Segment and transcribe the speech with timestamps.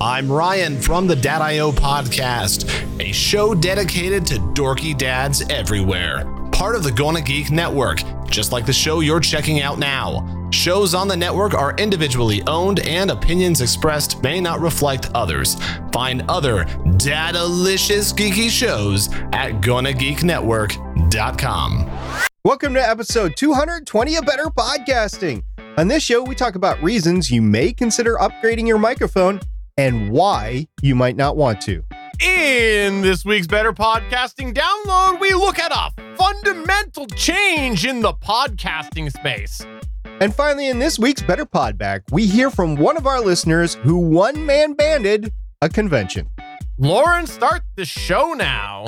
[0.00, 6.24] I'm Ryan from the Dad.io podcast, a show dedicated to dorky dads everywhere.
[6.52, 10.48] Part of the Gonna Geek Network, just like the show you're checking out now.
[10.52, 15.56] Shows on the network are individually owned and opinions expressed may not reflect others.
[15.92, 16.64] Find other
[17.00, 21.90] dadalicious geeky shows at GonnaGeekNetwork.com.
[22.44, 25.42] Welcome to episode 220 of Better Podcasting.
[25.76, 29.40] On this show, we talk about reasons you may consider upgrading your microphone
[29.78, 31.82] and why you might not want to.
[32.20, 39.10] In this week's Better Podcasting download, we look at a fundamental change in the podcasting
[39.12, 39.64] space.
[40.20, 43.74] And finally, in this week's Better Pod Back, we hear from one of our listeners
[43.74, 45.32] who one man banded
[45.62, 46.28] a convention.
[46.76, 48.86] Lauren, start the show now.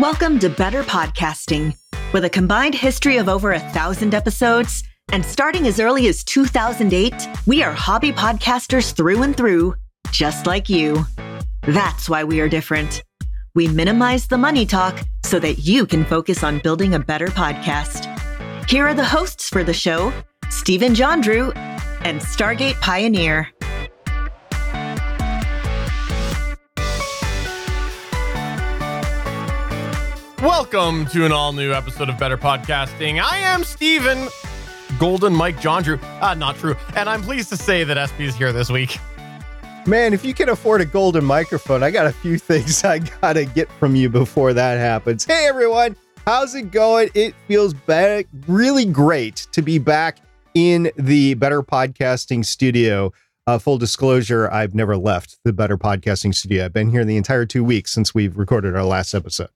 [0.00, 1.76] Welcome to Better Podcasting.
[2.14, 7.14] With a combined history of over a thousand episodes, and starting as early as 2008,
[7.46, 9.74] we are hobby podcasters through and through,
[10.10, 11.04] just like you.
[11.62, 13.02] That's why we are different.
[13.54, 18.06] We minimize the money talk so that you can focus on building a better podcast.
[18.68, 20.12] Here are the hosts for the show
[20.50, 21.52] Stephen John Drew
[22.02, 23.48] and Stargate Pioneer.
[30.42, 33.20] Welcome to an all new episode of Better Podcasting.
[33.20, 34.28] I am Stephen
[34.98, 35.98] Golden Mike John Drew.
[36.20, 36.76] Uh, not true.
[36.96, 38.98] And I'm pleased to say that SP is here this week.
[39.86, 43.44] Man, if you can afford a golden microphone, I got a few things I gotta
[43.44, 45.24] get from you before that happens.
[45.24, 47.08] Hey everyone, how's it going?
[47.14, 50.18] It feels back, really great to be back
[50.54, 53.12] in the Better Podcasting Studio.
[53.46, 56.66] Uh, full disclosure, I've never left the Better Podcasting Studio.
[56.66, 59.48] I've been here the entire two weeks since we've recorded our last episode.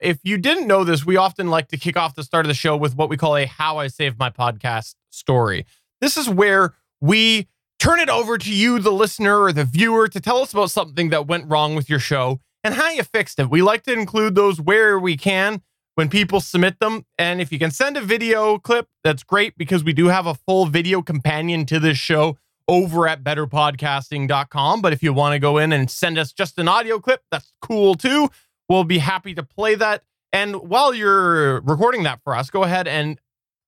[0.00, 2.54] If you didn't know this, we often like to kick off the start of the
[2.54, 5.66] show with what we call a How I Saved My Podcast story.
[6.00, 7.48] This is where we
[7.80, 11.10] turn it over to you, the listener or the viewer, to tell us about something
[11.10, 13.50] that went wrong with your show and how you fixed it.
[13.50, 15.62] We like to include those where we can
[15.96, 17.04] when people submit them.
[17.18, 20.34] And if you can send a video clip, that's great because we do have a
[20.34, 22.38] full video companion to this show
[22.68, 24.80] over at betterpodcasting.com.
[24.80, 27.52] But if you want to go in and send us just an audio clip, that's
[27.60, 28.30] cool too.
[28.68, 30.02] We'll be happy to play that.
[30.32, 33.18] And while you're recording that for us, go ahead and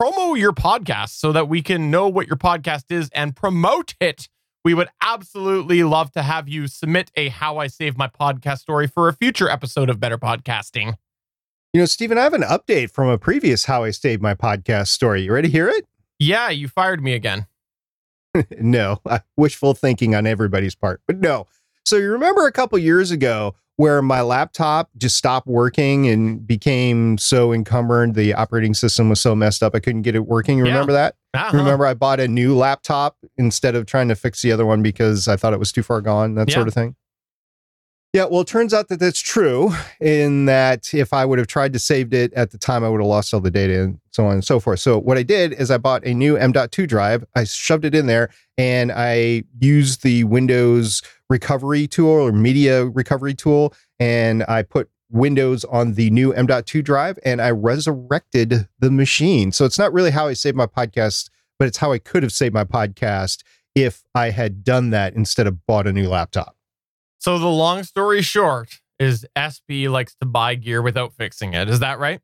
[0.01, 4.29] promo your podcast so that we can know what your podcast is and promote it.
[4.63, 8.87] We would absolutely love to have you submit a How I Save My Podcast story
[8.87, 10.97] for a future episode of Better Podcasting.
[11.73, 14.89] You know, Stephen, I have an update from a previous How I Saved My Podcast
[14.89, 15.23] story.
[15.23, 15.87] You ready to hear it?
[16.19, 17.47] Yeah, you fired me again.
[18.61, 19.01] no,
[19.37, 21.47] wishful thinking on everybody's part, but no.
[21.87, 27.17] So you remember a couple years ago where my laptop just stopped working and became
[27.17, 28.13] so encumbered.
[28.13, 30.59] The operating system was so messed up, I couldn't get it working.
[30.59, 30.99] Remember yeah.
[30.99, 31.15] that?
[31.33, 31.57] Uh-huh.
[31.57, 35.29] Remember, I bought a new laptop instead of trying to fix the other one because
[35.29, 36.57] I thought it was too far gone, that yeah.
[36.57, 36.95] sort of thing.
[38.13, 39.73] Yeah, well, it turns out that that's true.
[39.99, 43.01] In that, if I would have tried to save it at the time, I would
[43.01, 44.81] have lost all the data and so on and so forth.
[44.81, 47.25] So, what I did is I bought a new M.2 drive.
[47.35, 53.33] I shoved it in there, and I used the Windows recovery tool or media recovery
[53.35, 59.53] tool, and I put Windows on the new M.2 drive, and I resurrected the machine.
[59.53, 62.33] So, it's not really how I saved my podcast, but it's how I could have
[62.33, 63.39] saved my podcast
[63.75, 66.57] if I had done that instead of bought a new laptop.
[67.19, 71.69] So the long story short is SP likes to buy gear without fixing it.
[71.69, 72.21] Is that right?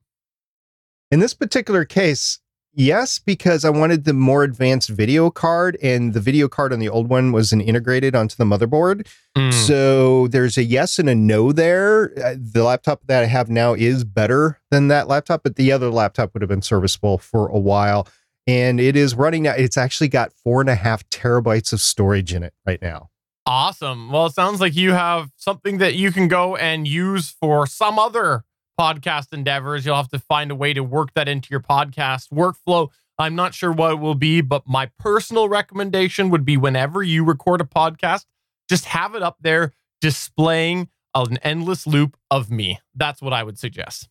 [1.10, 2.40] In this particular case,
[2.76, 6.88] yes, because I wanted the more advanced video card, and the video card on the
[6.88, 9.08] old one wasn't integrated onto the motherboard.
[9.36, 9.52] Mm.
[9.52, 12.12] So there's a yes and a no there.
[12.24, 15.90] Uh, the laptop that I have now is better than that laptop, but the other
[15.90, 18.06] laptop would have been serviceable for a while.
[18.46, 19.54] And it is running now.
[19.54, 23.10] It's actually got four and a half terabytes of storage in it right now.
[23.44, 24.10] Awesome.
[24.10, 27.98] Well, it sounds like you have something that you can go and use for some
[27.98, 28.44] other
[28.78, 29.84] podcast endeavors.
[29.84, 32.90] You'll have to find a way to work that into your podcast workflow.
[33.18, 37.24] I'm not sure what it will be, but my personal recommendation would be whenever you
[37.24, 38.26] record a podcast,
[38.68, 42.78] just have it up there displaying an endless loop of me.
[42.94, 44.08] That's what I would suggest.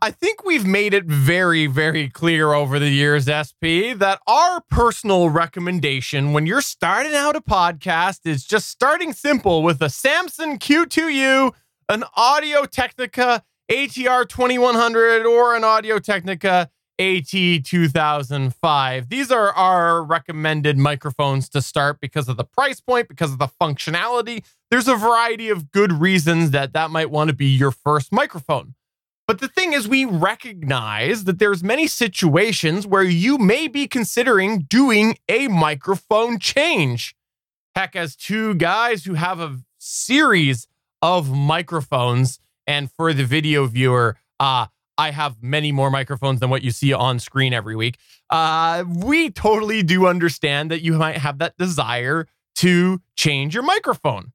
[0.00, 5.28] I think we've made it very, very clear over the years, SP, that our personal
[5.28, 11.52] recommendation when you're starting out a podcast is just starting simple with a Samson Q2U,
[11.88, 16.70] an Audio Technica ATR 2100, or an Audio Technica
[17.00, 19.08] AT2005.
[19.08, 23.48] These are our recommended microphones to start because of the price point, because of the
[23.60, 24.44] functionality.
[24.70, 28.76] There's a variety of good reasons that that might want to be your first microphone.
[29.28, 34.60] But the thing is, we recognize that there's many situations where you may be considering
[34.60, 37.14] doing a microphone change.
[37.74, 40.66] Heck, as two guys who have a series
[41.02, 44.66] of microphones, and for the video viewer, uh,
[44.96, 47.98] I have many more microphones than what you see on screen every week.
[48.30, 52.26] Uh, we totally do understand that you might have that desire
[52.56, 54.32] to change your microphone.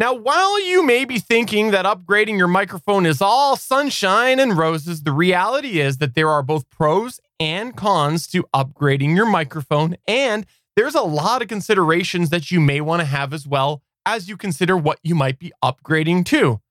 [0.00, 5.02] Now, while you may be thinking that upgrading your microphone is all sunshine and roses,
[5.02, 10.46] the reality is that there are both pros and cons to upgrading your microphone, and
[10.74, 14.38] there's a lot of considerations that you may want to have as well as you
[14.38, 16.62] consider what you might be upgrading to.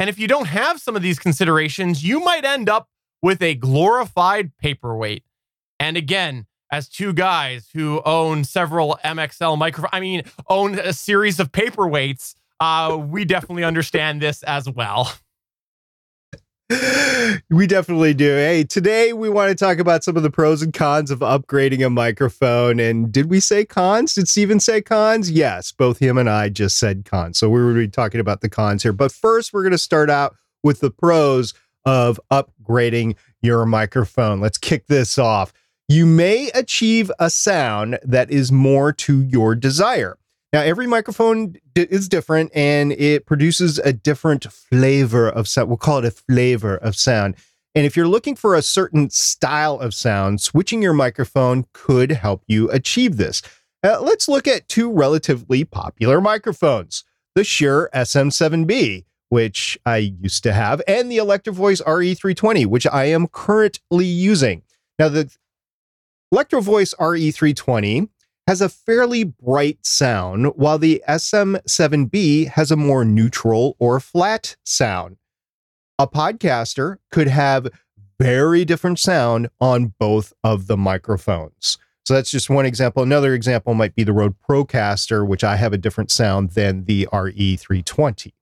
[0.00, 2.88] And if you don't have some of these considerations, you might end up
[3.22, 5.22] with a glorified paperweight.
[5.78, 11.38] And again, as two guys who own several MXL microphones, I mean, own a series
[11.38, 15.12] of paperweights, uh, we definitely understand this as well.
[17.50, 18.28] we definitely do.
[18.28, 21.84] Hey, today we want to talk about some of the pros and cons of upgrading
[21.84, 22.80] a microphone.
[22.80, 24.14] And did we say cons?
[24.14, 25.30] Did Steven say cons?
[25.30, 27.38] Yes, both him and I just said cons.
[27.38, 28.92] So we're going to be talking about the cons here.
[28.92, 31.54] But first, we're going to start out with the pros
[31.84, 34.40] of upgrading your microphone.
[34.40, 35.52] Let's kick this off.
[35.88, 40.18] You may achieve a sound that is more to your desire.
[40.52, 45.68] Now, every microphone is different and it produces a different flavor of sound.
[45.68, 47.36] We'll call it a flavor of sound.
[47.74, 52.42] And if you're looking for a certain style of sound, switching your microphone could help
[52.46, 53.42] you achieve this.
[53.84, 57.04] Uh, let's look at two relatively popular microphones
[57.34, 63.26] the Shure SM7B, which I used to have, and the Electro-Voice RE320, which I am
[63.26, 64.62] currently using.
[64.98, 65.30] Now, the
[66.32, 68.08] Electro-Voice RE320
[68.46, 75.16] has a fairly bright sound, while the SM7B has a more neutral or flat sound.
[75.98, 77.68] A podcaster could have
[78.20, 81.78] very different sound on both of the microphones.
[82.04, 83.02] So that's just one example.
[83.02, 87.08] Another example might be the Rode Procaster, which I have a different sound than the
[87.12, 88.32] RE320.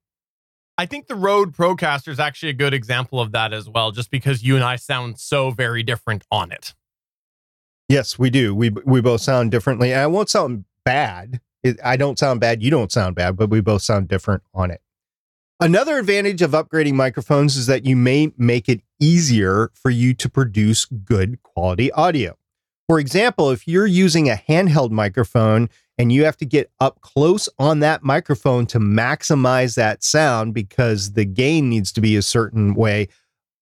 [0.77, 4.11] I think the Rode Procaster is actually a good example of that as well, just
[4.11, 6.75] because you and I sound so very different on it.
[7.89, 8.55] Yes, we do.
[8.55, 9.93] We we both sound differently.
[9.93, 11.41] And I won't sound bad.
[11.83, 12.63] I don't sound bad.
[12.63, 14.81] You don't sound bad, but we both sound different on it.
[15.61, 20.29] Another advantage of upgrading microphones is that you may make it easier for you to
[20.29, 22.37] produce good quality audio.
[22.89, 27.49] For example, if you're using a handheld microphone and you have to get up close
[27.59, 32.75] on that microphone to maximize that sound because the gain needs to be a certain
[32.75, 33.09] way,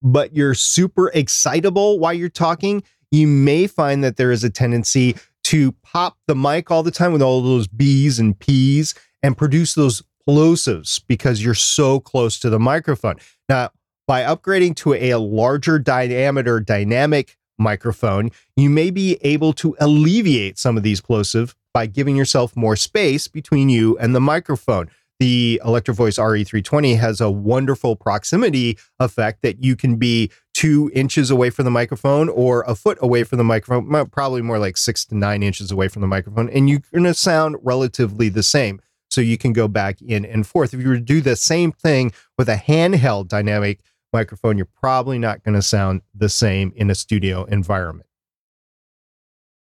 [0.02, 2.82] but you're super excitable while you're talking,
[3.12, 5.14] you may find that there is a tendency
[5.44, 9.74] to pop the mic all the time with all those B's and P's and produce
[9.74, 13.16] those plosives because you're so close to the microphone.
[13.48, 13.70] Now,
[14.08, 20.76] by upgrading to a larger diameter dynamic microphone, you may be able to alleviate some
[20.76, 24.88] of these plosive by giving yourself more space between you and the microphone
[25.22, 31.50] the Electro-Voice RE320 has a wonderful proximity effect that you can be two inches away
[31.50, 35.16] from the microphone or a foot away from the microphone, probably more like six to
[35.16, 38.80] nine inches away from the microphone, and you're going to sound relatively the same.
[39.10, 40.72] So you can go back in and forth.
[40.72, 45.18] If you were to do the same thing with a handheld dynamic microphone, you're probably
[45.18, 48.08] not going to sound the same in a studio environment.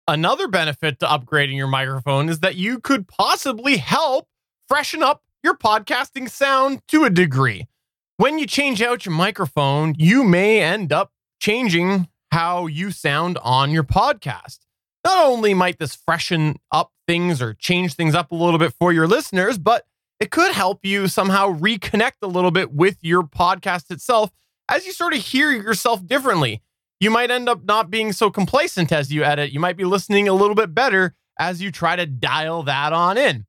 [0.07, 4.29] Another benefit to upgrading your microphone is that you could possibly help
[4.69, 7.67] freshen up your podcasting sound to a degree.
[8.23, 11.11] When you change out your microphone, you may end up
[11.41, 14.61] changing how you sound on your podcast.
[15.05, 18.93] Not only might this freshen up things or change things up a little bit for
[18.93, 19.87] your listeners, but
[20.21, 24.31] it could help you somehow reconnect a little bit with your podcast itself
[24.69, 26.63] as you sort of hear yourself differently.
[27.01, 29.51] You might end up not being so complacent as you edit.
[29.51, 33.19] You might be listening a little bit better as you try to dial that on
[33.19, 33.47] in.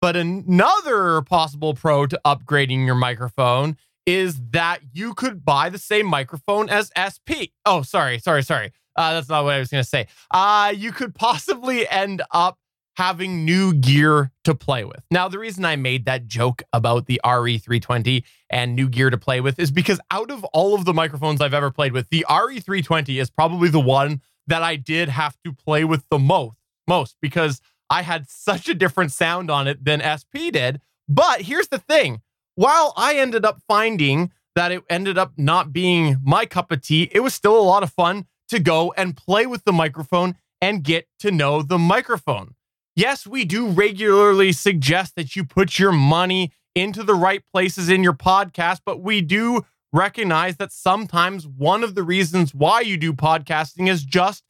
[0.00, 3.76] But another possible pro to upgrading your microphone
[4.06, 7.52] is that you could buy the same microphone as SP.
[7.66, 8.72] Oh, sorry, sorry, sorry.
[8.96, 10.06] Uh, that's not what I was going to say.
[10.30, 12.58] Uh, you could possibly end up
[12.96, 15.00] having new gear to play with.
[15.10, 19.40] Now, the reason I made that joke about the RE320 and new gear to play
[19.40, 23.20] with is because out of all of the microphones I've ever played with, the RE320
[23.20, 26.56] is probably the one that I did have to play with the most,
[26.88, 30.80] most because I had such a different sound on it than SP did.
[31.08, 32.20] But here's the thing
[32.54, 37.08] while I ended up finding that it ended up not being my cup of tea,
[37.12, 40.82] it was still a lot of fun to go and play with the microphone and
[40.82, 42.54] get to know the microphone.
[42.96, 48.02] Yes, we do regularly suggest that you put your money into the right places in
[48.02, 53.12] your podcast, but we do recognize that sometimes one of the reasons why you do
[53.12, 54.42] podcasting is just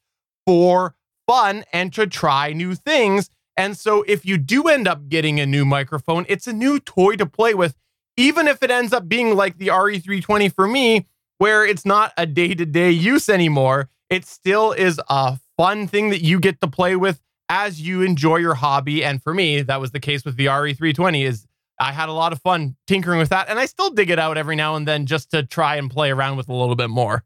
[0.45, 0.95] for
[1.29, 3.29] fun and to try new things.
[3.55, 7.17] And so if you do end up getting a new microphone, it's a new toy
[7.17, 7.75] to play with,
[8.17, 11.05] even if it ends up being like the RE320 for me,
[11.37, 13.89] where it's not a day to day use anymore.
[14.09, 18.37] It still is a fun thing that you get to play with as you enjoy
[18.37, 19.03] your hobby.
[19.03, 21.45] And for me, that was the case with the RE320 is
[21.79, 23.49] I had a lot of fun tinkering with that.
[23.49, 26.09] And I still dig it out every now and then just to try and play
[26.09, 27.23] around with a little bit more.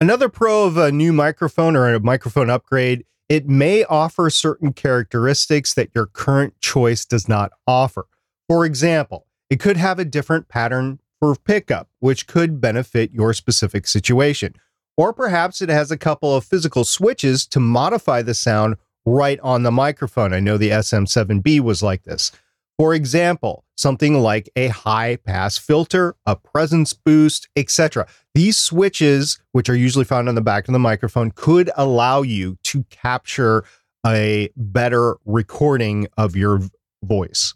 [0.00, 5.72] Another pro of a new microphone or a microphone upgrade, it may offer certain characteristics
[5.74, 8.06] that your current choice does not offer.
[8.48, 13.86] For example, it could have a different pattern for pickup, which could benefit your specific
[13.86, 14.56] situation.
[14.96, 19.62] Or perhaps it has a couple of physical switches to modify the sound right on
[19.62, 20.32] the microphone.
[20.32, 22.30] I know the SM7B was like this.
[22.78, 28.06] For example, something like a high pass filter, a presence boost, etc.
[28.34, 32.58] These switches, which are usually found on the back of the microphone, could allow you
[32.64, 33.64] to capture
[34.04, 36.60] a better recording of your
[37.04, 37.54] voice.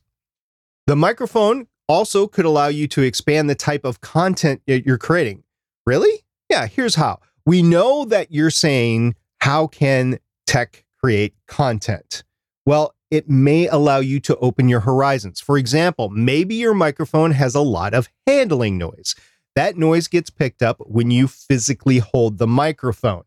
[0.87, 5.43] The microphone also could allow you to expand the type of content you're creating.
[5.85, 6.25] Really?
[6.49, 7.21] Yeah, here's how.
[7.45, 12.25] We know that you're saying, how can tech create content?
[12.67, 15.41] Well, it may allow you to open your horizons.
[15.41, 19.15] For example, maybe your microphone has a lot of handling noise.
[19.55, 23.25] That noise gets picked up when you physically hold the microphone.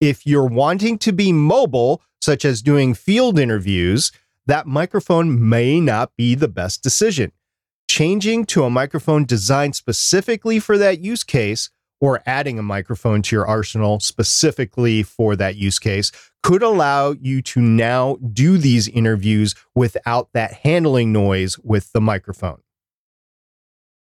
[0.00, 4.12] If you're wanting to be mobile, such as doing field interviews,
[4.46, 7.32] that microphone may not be the best decision.
[7.88, 11.70] Changing to a microphone designed specifically for that use case
[12.00, 16.10] or adding a microphone to your arsenal specifically for that use case
[16.42, 22.60] could allow you to now do these interviews without that handling noise with the microphone.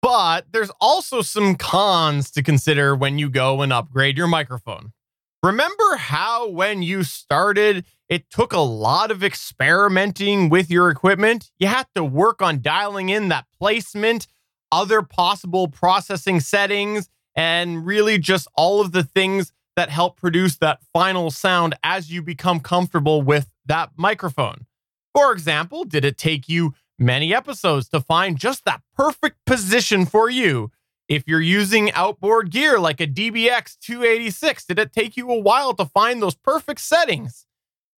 [0.02, 4.94] But there's also some cons to consider when you go and upgrade your microphone.
[5.42, 11.52] Remember how when you started, it took a lot of experimenting with your equipment?
[11.60, 14.28] You had to work on dialing in that placement,
[14.72, 20.82] other possible processing settings, and really just all of the things that help produce that
[20.94, 24.66] final sound as you become comfortable with that microphone.
[25.14, 30.30] For example, did it take you many episodes to find just that perfect position for
[30.30, 30.72] you?
[31.08, 35.74] If you're using outboard gear like a DBX 286, did it take you a while
[35.76, 37.46] to find those perfect settings?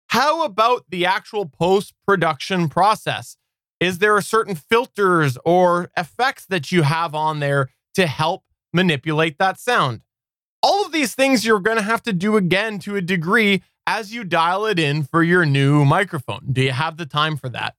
[0.09, 3.37] How about the actual post production process?
[3.78, 8.45] Is there a certain filters or effects that you have on there to help
[8.76, 10.02] manipulate that sound.
[10.68, 14.12] All of these things you're going to have to do again to a degree as
[14.12, 16.40] you dial it in for your new microphone.
[16.50, 17.76] Do you have the time for that?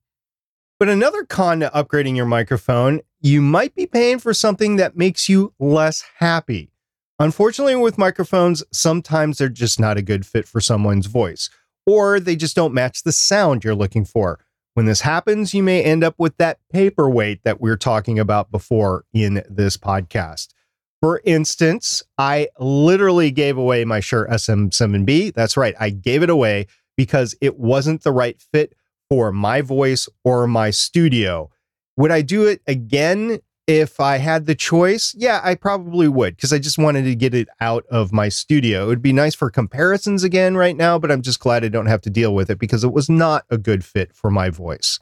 [0.79, 5.27] But another con to upgrading your microphone, you might be paying for something that makes
[5.27, 6.71] you less happy.
[7.19, 11.49] Unfortunately, with microphones, sometimes they're just not a good fit for someone's voice,
[11.85, 14.39] or they just don't match the sound you're looking for.
[14.75, 18.49] When this happens, you may end up with that paperweight that we are talking about
[18.49, 20.53] before in this podcast.
[21.01, 25.33] For instance, I literally gave away my Shure SM7B.
[25.33, 28.73] That's right, I gave it away because it wasn't the right fit
[29.09, 31.49] for my voice or my studio.
[31.95, 35.13] Would I do it again if I had the choice?
[35.17, 38.85] Yeah, I probably would because I just wanted to get it out of my studio.
[38.85, 41.85] It would be nice for comparisons again right now, but I'm just glad I don't
[41.85, 44.99] have to deal with it because it was not a good fit for my voice.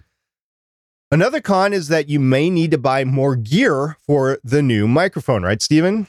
[1.11, 5.43] Another con is that you may need to buy more gear for the new microphone,
[5.43, 6.07] right, Stephen?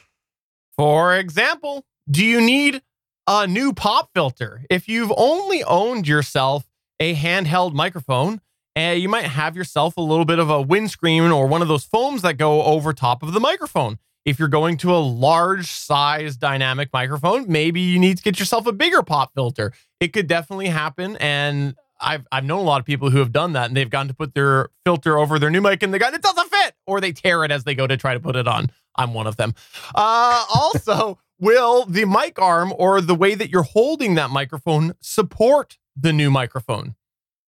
[0.75, 2.81] For example, do you need
[3.27, 4.63] a new pop filter?
[4.69, 6.65] If you've only owned yourself
[6.99, 8.41] a handheld microphone,
[8.77, 11.83] uh, you might have yourself a little bit of a windscreen or one of those
[11.83, 13.99] foams that go over top of the microphone.
[14.25, 18.67] If you're going to a large size dynamic microphone, maybe you need to get yourself
[18.67, 19.73] a bigger pop filter.
[19.99, 21.17] It could definitely happen.
[21.17, 24.07] And I've I've known a lot of people who have done that and they've gone
[24.07, 27.01] to put their filter over their new mic and they got it doesn't fit or
[27.01, 28.71] they tear it as they go to try to put it on.
[28.95, 29.53] I'm one of them.
[29.95, 35.77] Uh, also, will the mic arm or the way that you're holding that microphone support
[35.95, 36.95] the new microphone?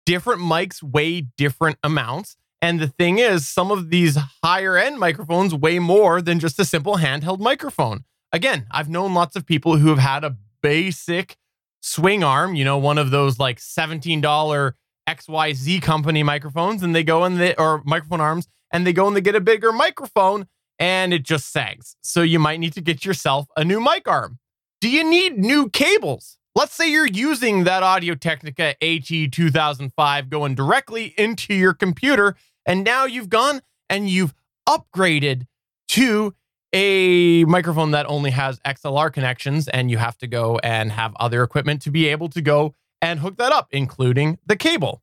[0.06, 2.36] Different mics weigh different amounts.
[2.60, 6.64] And the thing is, some of these higher end microphones weigh more than just a
[6.64, 8.04] simple handheld microphone.
[8.32, 11.36] Again, I've known lots of people who have had a basic
[11.80, 14.72] swing arm, you know, one of those like $17
[15.08, 19.16] XYZ company microphones, and they go in the or microphone arms, and they go and
[19.16, 20.46] they get a bigger microphone
[20.78, 21.96] and it just sags.
[22.02, 24.38] So you might need to get yourself a new mic arm.
[24.80, 26.38] Do you need new cables?
[26.54, 33.04] Let's say you're using that Audio Technica AT2005 going directly into your computer, and now
[33.04, 34.34] you've gone and you've
[34.68, 35.46] upgraded
[35.88, 36.34] to
[36.72, 41.42] a microphone that only has XLR connections, and you have to go and have other
[41.42, 45.02] equipment to be able to go and hook that up, including the cable.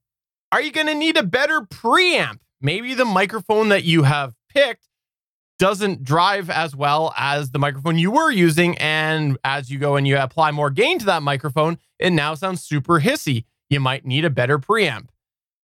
[0.51, 2.39] Are you going to need a better preamp?
[2.61, 4.87] Maybe the microphone that you have picked
[5.57, 8.77] doesn't drive as well as the microphone you were using.
[8.77, 12.63] And as you go and you apply more gain to that microphone, it now sounds
[12.63, 13.45] super hissy.
[13.69, 15.07] You might need a better preamp.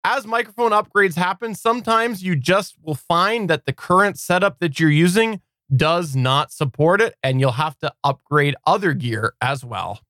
[0.03, 4.91] As microphone upgrades happen, sometimes you just will find that the current setup that you're
[4.91, 5.43] using
[5.75, 10.01] does not support it, and you'll have to upgrade other gear as well.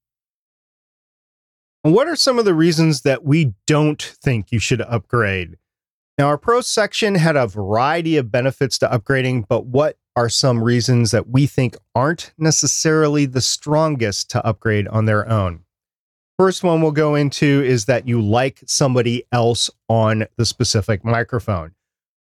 [1.82, 5.56] What are some of the reasons that we don't think you should upgrade?
[6.18, 10.62] Now, our pro section had a variety of benefits to upgrading, but what are some
[10.62, 15.60] reasons that we think aren't necessarily the strongest to upgrade on their own?
[16.38, 21.72] First one we'll go into is that you like somebody else on the specific microphone.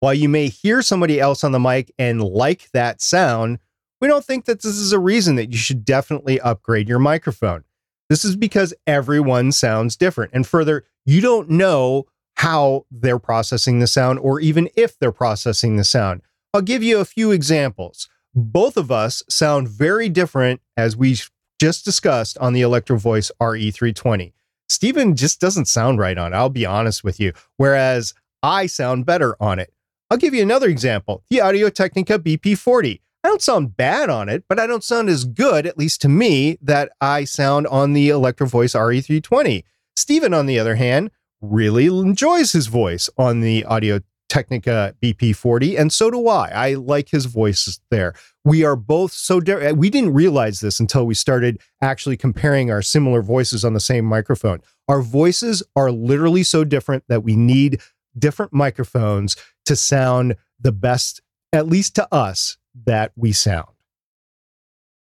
[0.01, 3.59] While you may hear somebody else on the mic and like that sound,
[4.01, 7.65] we don't think that this is a reason that you should definitely upgrade your microphone.
[8.09, 10.33] This is because everyone sounds different.
[10.33, 15.77] And further, you don't know how they're processing the sound or even if they're processing
[15.77, 16.23] the sound.
[16.55, 18.09] I'll give you a few examples.
[18.35, 21.17] Both of us sound very different as we
[21.61, 24.33] just discussed on the Electro Voice RE320.
[24.69, 29.07] Stephen just doesn't sound right on it, I'll be honest with you, whereas I sound
[29.07, 29.73] better on it.
[30.11, 33.01] I'll give you another example the Audio Technica BP40.
[33.25, 36.09] I don't sound bad on it, but I don't sound as good, at least to
[36.09, 39.65] me, that I sound on the Electro Voice RE320.
[39.97, 41.11] Stephen, on the other hand,
[41.41, 46.49] really enjoys his voice on the Audio Technica BP40, and so do I.
[46.49, 48.15] I like his voice there.
[48.45, 49.69] We are both so different.
[49.69, 53.81] Eh, we didn't realize this until we started actually comparing our similar voices on the
[53.81, 54.61] same microphone.
[54.87, 57.81] Our voices are literally so different that we need
[58.19, 59.37] different microphones
[59.69, 61.23] to sound the best,
[61.53, 63.69] at least to us, that we sound.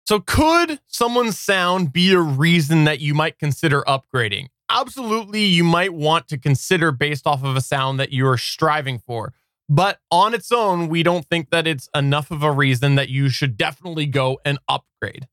[0.06, 4.48] So, could someone's sound be a reason that you might consider upgrading?
[4.70, 9.34] Absolutely, you might want to consider based off of a sound that you're striving for.
[9.70, 13.30] But on its own, we don't think that it's enough of a reason that you
[13.30, 15.28] should definitely go and upgrade.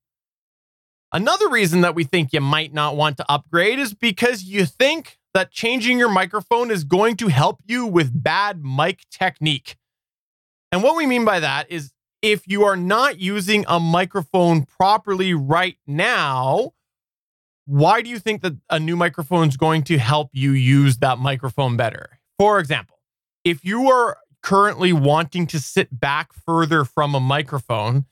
[1.13, 5.19] Another reason that we think you might not want to upgrade is because you think
[5.35, 9.77] that changing your microphone is going to help you with bad mic technique.
[10.73, 15.35] And what we mean by that is if you are not using a microphone properly
[15.35, 16.73] right now,
[17.67, 21.19] why do you think that a new microphone is going to help you use that
[21.19, 22.19] microphone better?
[22.39, 22.99] For example,
[23.45, 28.07] if you are currently wanting to sit back further from a microphone,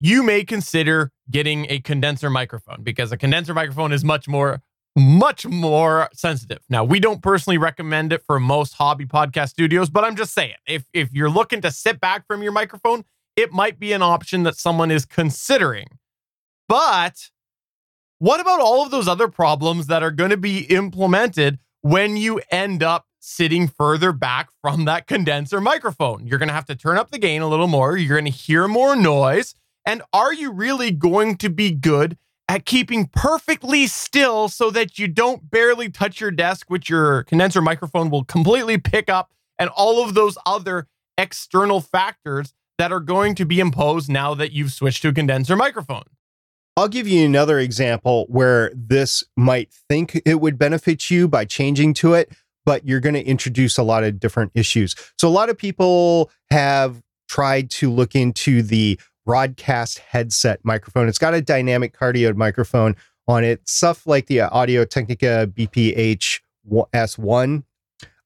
[0.00, 4.62] you may consider getting a condenser microphone because a condenser microphone is much more
[4.98, 6.58] much more sensitive.
[6.68, 10.54] Now, we don't personally recommend it for most hobby podcast studios, but I'm just saying,
[10.66, 13.04] if if you're looking to sit back from your microphone,
[13.36, 15.86] it might be an option that someone is considering.
[16.68, 17.30] But
[18.18, 22.40] what about all of those other problems that are going to be implemented when you
[22.50, 26.26] end up sitting further back from that condenser microphone?
[26.26, 28.36] You're going to have to turn up the gain a little more, you're going to
[28.36, 29.54] hear more noise,
[29.86, 35.06] and are you really going to be good at keeping perfectly still so that you
[35.06, 40.02] don't barely touch your desk, which your condenser microphone will completely pick up, and all
[40.02, 40.86] of those other
[41.18, 45.56] external factors that are going to be imposed now that you've switched to a condenser
[45.56, 46.04] microphone.
[46.76, 51.92] I'll give you another example where this might think it would benefit you by changing
[51.94, 52.32] to it,
[52.64, 54.94] but you're going to introduce a lot of different issues.
[55.18, 61.06] So, a lot of people have tried to look into the broadcast headset microphone.
[61.06, 66.40] It's got a dynamic cardioid microphone on it, stuff like the Audio Technica BPH
[66.72, 67.62] S1.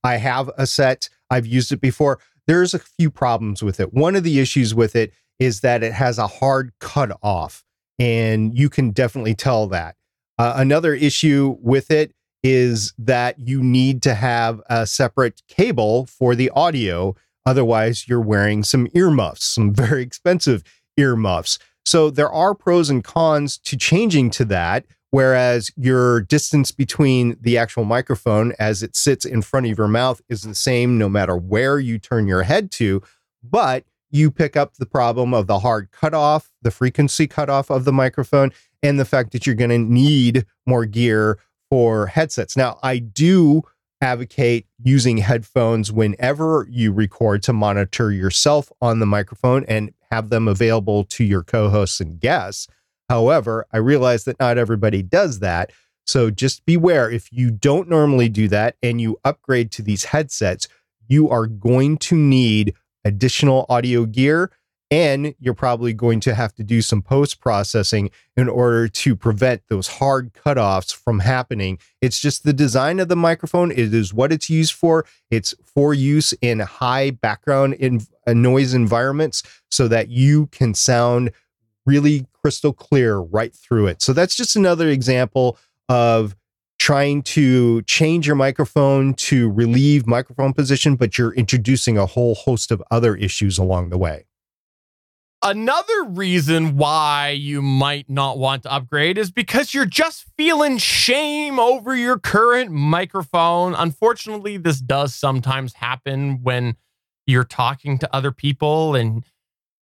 [0.04, 3.92] I have a set, I've used it before there's a few problems with it.
[3.92, 7.64] One of the issues with it is that it has a hard cut off,
[7.98, 9.96] and you can definitely tell that.
[10.38, 16.36] Uh, another issue with it is that you need to have a separate cable for
[16.36, 17.16] the audio.
[17.44, 20.62] Otherwise, you're wearing some earmuffs, some very expensive
[20.96, 21.58] earmuffs.
[21.84, 24.84] So there are pros and cons to changing to that.
[25.10, 30.22] Whereas your distance between the actual microphone as it sits in front of your mouth
[30.30, 33.02] is the same no matter where you turn your head to,
[33.42, 37.92] but you pick up the problem of the hard cutoff, the frequency cutoff of the
[37.92, 38.52] microphone,
[38.82, 42.56] and the fact that you're going to need more gear for headsets.
[42.56, 43.62] Now, I do
[44.00, 50.46] advocate using headphones whenever you record to monitor yourself on the microphone and have them
[50.46, 52.68] available to your co hosts and guests.
[53.08, 55.72] However, I realize that not everybody does that.
[56.06, 60.68] So just beware if you don't normally do that and you upgrade to these headsets,
[61.08, 64.50] you are going to need additional audio gear
[64.92, 69.62] and you're probably going to have to do some post processing in order to prevent
[69.70, 71.78] those hard cutoffs from happening.
[72.02, 73.70] It's just the design of the microphone.
[73.70, 75.06] It is what it's used for.
[75.30, 81.32] It's for use in high background in, uh, noise environments so that you can sound
[81.86, 84.02] really crystal clear right through it.
[84.02, 85.56] So that's just another example
[85.88, 86.36] of
[86.78, 92.70] trying to change your microphone to relieve microphone position, but you're introducing a whole host
[92.70, 94.26] of other issues along the way.
[95.44, 101.58] Another reason why you might not want to upgrade is because you're just feeling shame
[101.58, 103.74] over your current microphone.
[103.74, 106.76] Unfortunately, this does sometimes happen when
[107.26, 109.24] you're talking to other people and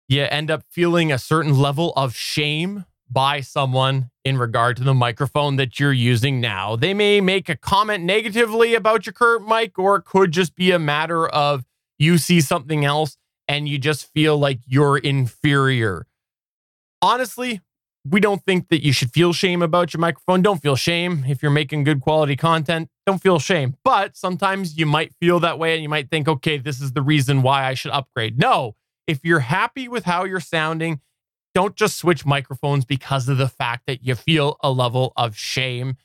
[0.08, 4.94] you end up feeling a certain level of shame by someone in regard to the
[4.94, 6.78] microphone that you're using now.
[6.78, 10.72] They may make a comment negatively about your current mic, or it could just be
[10.72, 11.66] a matter of
[12.00, 13.18] you see something else
[13.52, 16.08] and you just feel like you're inferior.
[17.02, 17.60] Honestly,
[18.10, 20.42] we don't think that you should feel shame about your microphone.
[20.42, 22.88] Don't feel shame if you're making good quality content.
[23.06, 23.76] Don't feel shame.
[23.84, 27.02] But sometimes you might feel that way and you might think, okay, this is the
[27.02, 28.40] reason why I should upgrade.
[28.40, 31.02] No, if you're happy with how you're sounding,
[31.54, 35.98] don't just switch microphones because of the fact that you feel a level of shame.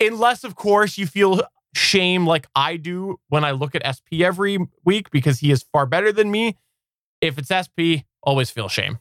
[0.00, 1.42] Unless, of course, you feel
[1.74, 5.84] shame like I do when I look at SP every week because he is far
[5.84, 6.56] better than me.
[7.24, 8.98] If it's SP, always feel shame.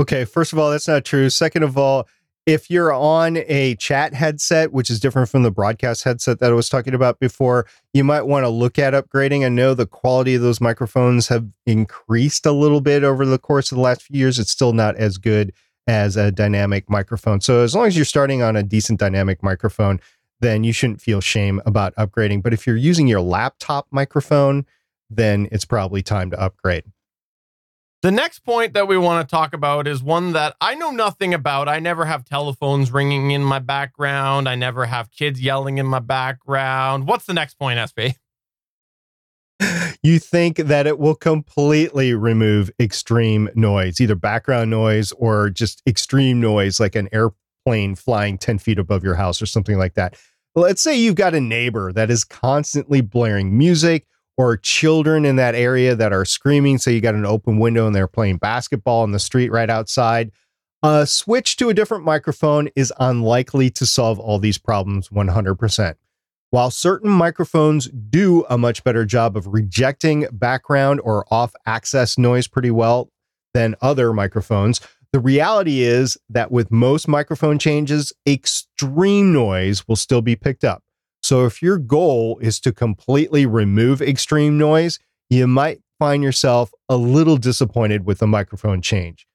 [0.00, 1.28] Okay, first of all, that's not true.
[1.28, 2.08] Second of all,
[2.46, 6.54] if you're on a chat headset, which is different from the broadcast headset that I
[6.54, 9.44] was talking about before, you might want to look at upgrading.
[9.44, 13.70] I know the quality of those microphones have increased a little bit over the course
[13.70, 14.38] of the last few years.
[14.38, 15.52] It's still not as good
[15.86, 17.42] as a dynamic microphone.
[17.42, 20.00] So as long as you're starting on a decent dynamic microphone,
[20.40, 22.42] then you shouldn't feel shame about upgrading.
[22.42, 24.64] But if you're using your laptop microphone,
[25.10, 26.84] then it's probably time to upgrade.
[28.02, 31.34] The next point that we want to talk about is one that I know nothing
[31.34, 31.68] about.
[31.68, 34.48] I never have telephones ringing in my background.
[34.48, 37.06] I never have kids yelling in my background.
[37.06, 38.16] What's the next point, SP?
[40.02, 46.40] You think that it will completely remove extreme noise, either background noise or just extreme
[46.40, 50.16] noise, like an airplane flying 10 feet above your house or something like that.
[50.54, 54.06] Let's say you've got a neighbor that is constantly blaring music
[54.40, 56.78] or children in that area that are screaming.
[56.78, 60.30] So you got an open window and they're playing basketball in the street right outside.
[60.82, 65.94] A switch to a different microphone is unlikely to solve all these problems 100%.
[66.48, 72.48] While certain microphones do a much better job of rejecting background or off access noise
[72.48, 73.10] pretty well
[73.52, 74.80] than other microphones,
[75.12, 80.82] the reality is that with most microphone changes, extreme noise will still be picked up.
[81.22, 86.96] So if your goal is to completely remove extreme noise, you might find yourself a
[86.96, 89.26] little disappointed with the microphone change.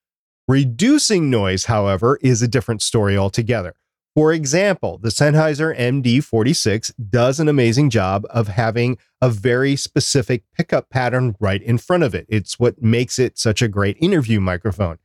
[0.48, 3.76] Reducing noise, however, is a different story altogether.
[4.16, 10.90] For example, the Sennheiser MD46 does an amazing job of having a very specific pickup
[10.90, 12.26] pattern right in front of it.
[12.30, 15.00] It's what makes it such a great interview microphone.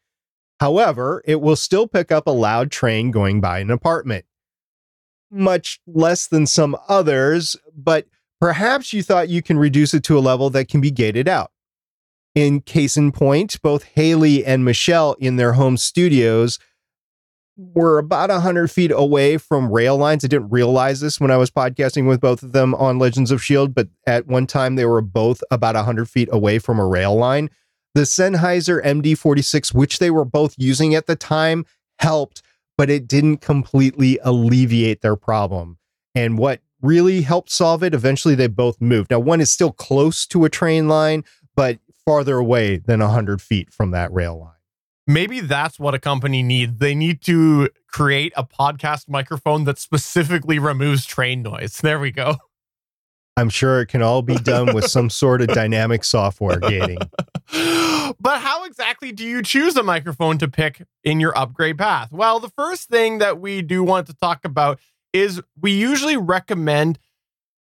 [0.60, 4.26] However, it will still pick up a loud train going by an apartment
[5.30, 8.06] much less than some others, but
[8.40, 11.50] perhaps you thought you can reduce it to a level that can be gated out.
[12.34, 16.58] In case in point, both Haley and Michelle in their home studios
[17.56, 20.24] were about 100 feet away from rail lines.
[20.24, 23.40] I didn't realize this when I was podcasting with both of them on Legends of
[23.40, 27.14] S.H.I.E.L.D., but at one time they were both about 100 feet away from a rail
[27.14, 27.50] line.
[27.94, 31.66] The Sennheiser MD46, which they were both using at the time,
[31.98, 32.42] helped
[32.80, 35.76] but it didn't completely alleviate their problem.
[36.14, 39.10] And what really helped solve it, eventually they both moved.
[39.10, 43.70] Now, one is still close to a train line, but farther away than 100 feet
[43.70, 44.54] from that rail line.
[45.06, 46.78] Maybe that's what a company needs.
[46.78, 51.82] They need to create a podcast microphone that specifically removes train noise.
[51.82, 52.36] There we go.
[53.36, 56.96] I'm sure it can all be done with some sort of dynamic software gating.
[58.20, 62.12] but how exactly do you choose a microphone to pick in your upgrade path?
[62.12, 64.78] Well, the first thing that we do want to talk about
[65.12, 66.98] is we usually recommend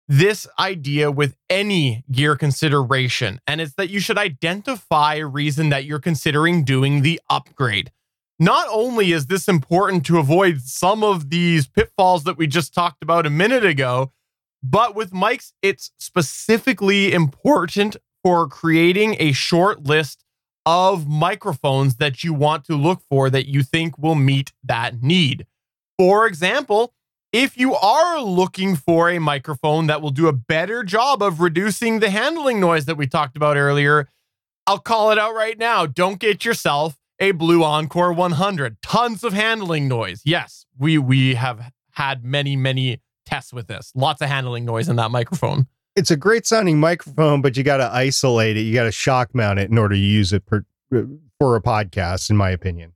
[0.07, 5.85] this idea with any gear consideration, and it's that you should identify a reason that
[5.85, 7.91] you're considering doing the upgrade.
[8.39, 13.03] Not only is this important to avoid some of these pitfalls that we just talked
[13.03, 14.11] about a minute ago,
[14.63, 20.25] but with mics, it's specifically important for creating a short list
[20.71, 25.47] of microphones that you want to look for that you think will meet that need.
[25.97, 26.93] For example,
[27.34, 32.01] if you are looking for a microphone that will do a better job of reducing
[32.01, 34.10] the handling noise that we talked about earlier,
[34.67, 35.88] I'll call it out right now.
[35.88, 38.79] Don't get yourself a Blue Encore 100.
[38.84, 40.21] Tons of handling noise.
[40.23, 43.91] Yes, we we have had many many tests with this.
[43.95, 45.65] Lots of handling noise in that microphone.
[45.95, 48.62] It's a great sounding microphone, but you got to isolate it.
[48.62, 50.65] You got to shock mount it in order to use it per,
[51.39, 52.93] for a podcast, in my opinion.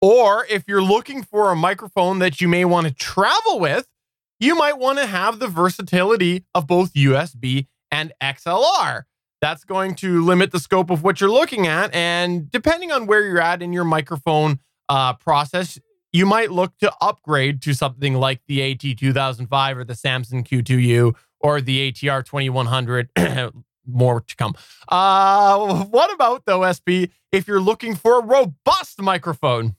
[0.00, 3.86] Or if you're looking for a microphone that you may want to travel with,
[4.40, 9.02] you might want to have the versatility of both USB and XLR.
[9.40, 11.94] That's going to limit the scope of what you're looking at.
[11.94, 14.58] And depending on where you're at in your microphone
[14.88, 15.78] uh, process,
[16.12, 21.60] you might look to upgrade to something like the AT2005 or the Samson Q2U or
[21.60, 23.10] the ATR 2100.
[23.86, 24.54] More to come.
[24.88, 29.74] Uh, what about though, SP, if you're looking for a robust microphone?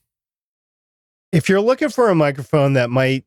[1.32, 3.24] If you're looking for a microphone that might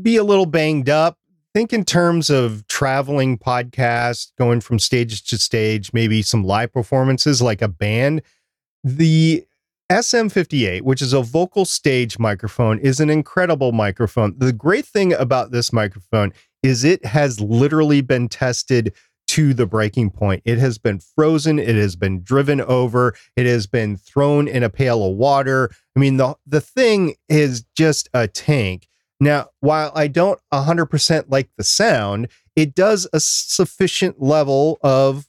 [0.00, 1.18] be a little banged up,
[1.52, 7.42] think in terms of traveling podcast, going from stage to stage, maybe some live performances
[7.42, 8.22] like a band.
[8.84, 9.44] The
[9.90, 14.38] SM58, which is a vocal stage microphone, is an incredible microphone.
[14.38, 18.94] The great thing about this microphone is it has literally been tested
[19.28, 20.42] to the breaking point.
[20.44, 24.68] It has been frozen, it has been driven over, it has been thrown in a
[24.68, 25.70] pail of water.
[25.96, 28.88] I mean, the the thing is just a tank.
[29.20, 35.28] Now, while I don't 100% like the sound, it does a sufficient level of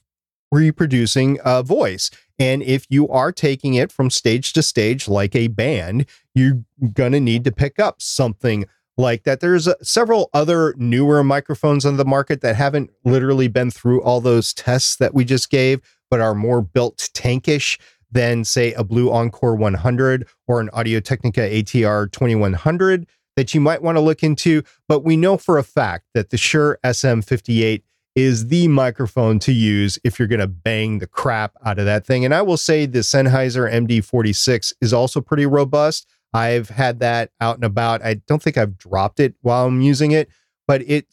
[0.50, 2.10] reproducing a voice.
[2.38, 7.12] And if you are taking it from stage to stage like a band, you're going
[7.12, 8.64] to need to pick up something
[9.02, 9.40] like that.
[9.40, 14.22] There's uh, several other newer microphones on the market that haven't literally been through all
[14.22, 17.78] those tests that we just gave, but are more built tankish
[18.10, 23.82] than, say, a Blue Encore 100 or an Audio Technica ATR 2100 that you might
[23.82, 24.62] want to look into.
[24.88, 27.82] But we know for a fact that the Shure SM58
[28.14, 32.06] is the microphone to use if you're going to bang the crap out of that
[32.06, 32.24] thing.
[32.24, 36.06] And I will say the Sennheiser MD46 is also pretty robust.
[36.34, 38.02] I've had that out and about.
[38.04, 40.30] I don't think I've dropped it while I'm using it,
[40.66, 41.06] but it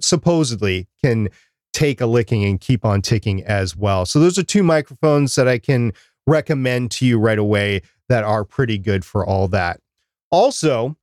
[0.00, 1.28] supposedly can
[1.72, 4.06] take a licking and keep on ticking as well.
[4.06, 5.92] So those are two microphones that I can
[6.26, 9.80] recommend to you right away that are pretty good for all that.
[10.30, 10.96] Also,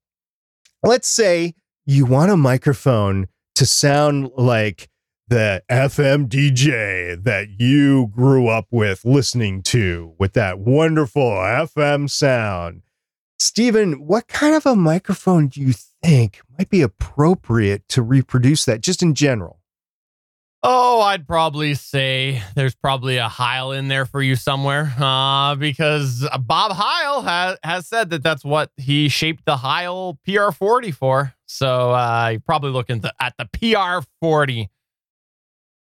[0.83, 1.53] let's say
[1.85, 4.89] you want a microphone to sound like
[5.27, 12.81] the FM DJ that you grew up with listening to with that wonderful FM sound.
[13.41, 18.81] Stephen, what kind of a microphone do you think might be appropriate to reproduce that
[18.81, 19.59] just in general?
[20.61, 26.23] Oh, I'd probably say there's probably a Heil in there for you somewhere, uh, because
[26.39, 31.33] Bob Heil has has said that that's what he shaped the Heil PR40 for.
[31.47, 34.67] So uh, you're probably looking at the PR40.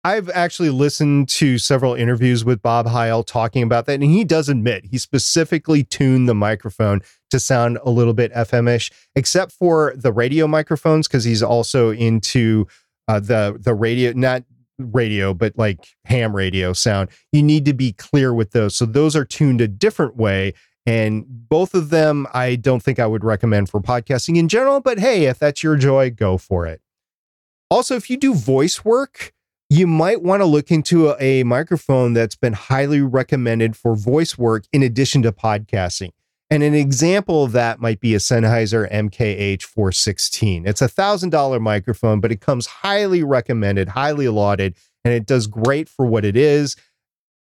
[0.04, 4.50] I've actually listened to several interviews with Bob Heil talking about that, and he does
[4.50, 10.12] admit he specifically tuned the microphone to sound a little bit FMish, except for the
[10.12, 12.68] radio microphones, because he's also into
[13.08, 14.44] uh, the the radio, not
[14.78, 17.10] radio, but like ham radio sound.
[17.32, 20.54] You need to be clear with those, so those are tuned a different way.
[20.86, 24.80] And both of them, I don't think I would recommend for podcasting in general.
[24.80, 26.82] But hey, if that's your joy, go for it.
[27.70, 29.34] Also, if you do voice work,
[29.70, 34.38] you might want to look into a, a, microphone that's been highly recommended for voice
[34.38, 36.10] work in addition to podcasting.
[36.52, 40.68] And an example of that might be a Sennheiser MKH 416.
[40.68, 45.88] It's a $1,000 microphone, but it comes highly recommended, highly lauded, and it does great
[45.88, 46.76] for what it is.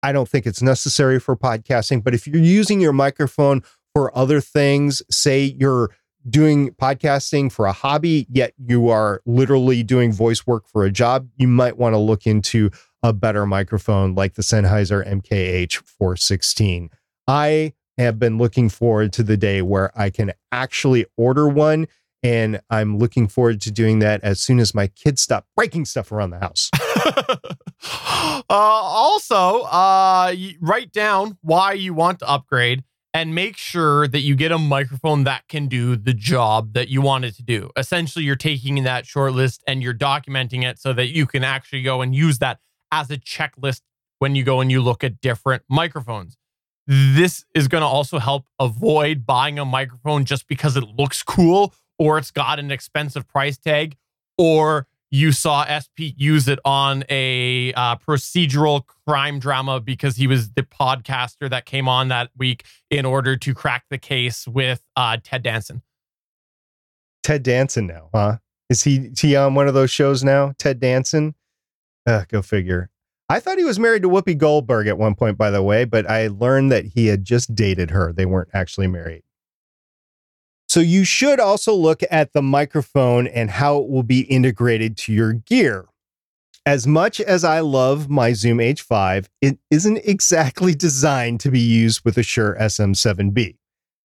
[0.04, 3.62] I don't think it's necessary for podcasting, but if you're using your microphone
[3.94, 5.90] for other things, say you're
[6.28, 11.28] doing podcasting for a hobby, yet you are literally doing voice work for a job,
[11.36, 12.70] you might want to look into
[13.02, 16.90] a better microphone like the Sennheiser MKH 416.
[17.26, 21.86] I have been looking forward to the day where I can actually order one.
[22.22, 26.10] And I'm looking forward to doing that as soon as my kids stop breaking stuff
[26.10, 26.70] around the house.
[27.84, 34.34] uh, also, uh, write down why you want to upgrade and make sure that you
[34.34, 37.70] get a microphone that can do the job that you want it to do.
[37.76, 41.82] Essentially, you're taking that short list and you're documenting it so that you can actually
[41.82, 42.58] go and use that
[42.90, 43.82] as a checklist
[44.18, 46.36] when you go and you look at different microphones.
[46.86, 51.74] This is going to also help avoid buying a microphone just because it looks cool
[51.98, 53.96] or it's got an expensive price tag
[54.36, 60.50] or you saw SP use it on a uh, procedural crime drama because he was
[60.50, 65.16] the podcaster that came on that week in order to crack the case with uh,
[65.22, 65.82] Ted Danson.
[67.22, 68.38] Ted Danson now, huh?
[68.68, 70.52] Is he is he on one of those shows now?
[70.58, 71.34] Ted Danson?
[72.06, 72.90] Uh, go figure.
[73.28, 76.08] I thought he was married to Whoopi Goldberg at one point, by the way, but
[76.08, 78.12] I learned that he had just dated her.
[78.12, 79.22] They weren't actually married.
[80.68, 85.12] So you should also look at the microphone and how it will be integrated to
[85.12, 85.86] your gear.
[86.66, 92.02] As much as I love my Zoom H5, it isn't exactly designed to be used
[92.04, 93.56] with a Shure SM7B.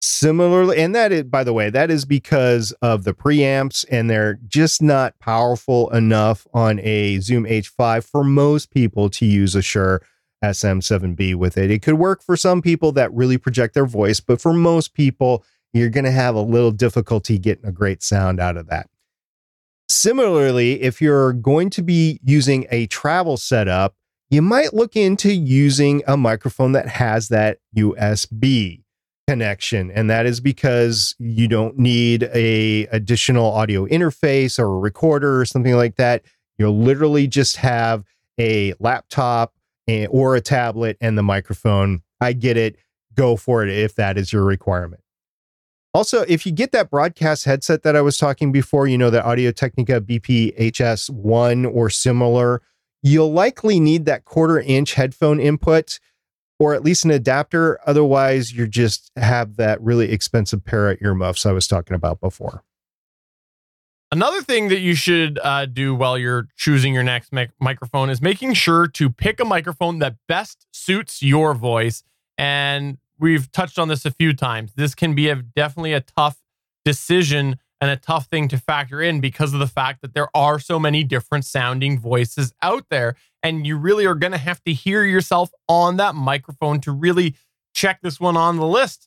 [0.06, 4.38] Similarly, and that is, by the way, that is because of the preamps, and they're
[4.46, 10.02] just not powerful enough on a Zoom H5 for most people to use a Shure
[10.44, 11.70] SM7B with it.
[11.70, 15.42] It could work for some people that really project their voice, but for most people,
[15.72, 18.90] you're going to have a little difficulty getting a great sound out of that.
[19.88, 23.96] Similarly, if you're going to be using a travel setup,
[24.28, 28.83] you might look into using a microphone that has that USB
[29.26, 35.40] connection and that is because you don't need a additional audio interface or a recorder
[35.40, 36.22] or something like that.
[36.58, 38.04] You'll literally just have
[38.38, 39.54] a laptop
[40.10, 42.02] or a tablet and the microphone.
[42.20, 42.76] I get it.
[43.14, 45.02] Go for it if that is your requirement.
[45.94, 49.24] Also if you get that broadcast headset that i was talking before you know the
[49.24, 52.62] audio technica bphs 1 or similar
[53.02, 56.00] you'll likely need that quarter inch headphone input
[56.64, 57.78] or at least an adapter.
[57.86, 62.64] Otherwise, you just have that really expensive pair of earmuffs I was talking about before.
[64.10, 68.22] Another thing that you should uh, do while you're choosing your next mic- microphone is
[68.22, 72.02] making sure to pick a microphone that best suits your voice.
[72.38, 74.72] And we've touched on this a few times.
[74.74, 76.38] This can be a definitely a tough
[76.82, 80.58] decision and a tough thing to factor in because of the fact that there are
[80.58, 84.72] so many different sounding voices out there and you really are going to have to
[84.72, 87.34] hear yourself on that microphone to really
[87.74, 89.06] check this one on the list.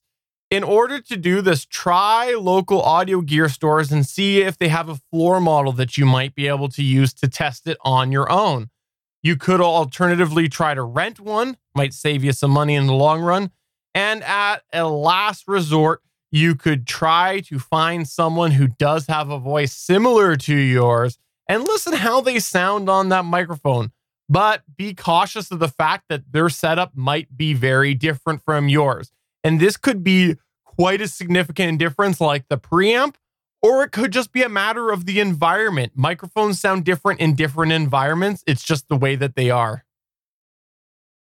[0.51, 4.89] In order to do this, try local audio gear stores and see if they have
[4.89, 8.31] a floor model that you might be able to use to test it on your
[8.31, 8.69] own.
[9.23, 13.21] You could alternatively try to rent one, might save you some money in the long
[13.21, 13.49] run.
[13.95, 19.39] And at a last resort, you could try to find someone who does have a
[19.39, 23.91] voice similar to yours and listen how they sound on that microphone
[24.29, 29.11] but be cautious of the fact that their setup might be very different from yours.
[29.43, 33.15] And this could be quite a significant difference, like the preamp,
[33.61, 35.93] or it could just be a matter of the environment.
[35.95, 39.83] Microphones sound different in different environments, it's just the way that they are.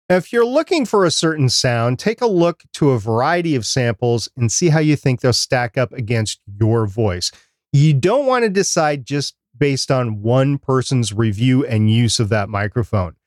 [0.09, 4.27] If you're looking for a certain sound, take a look to a variety of samples
[4.35, 7.31] and see how you think they'll stack up against your voice.
[7.71, 12.49] You don't want to decide just based on one person's review and use of that
[12.49, 13.17] microphone.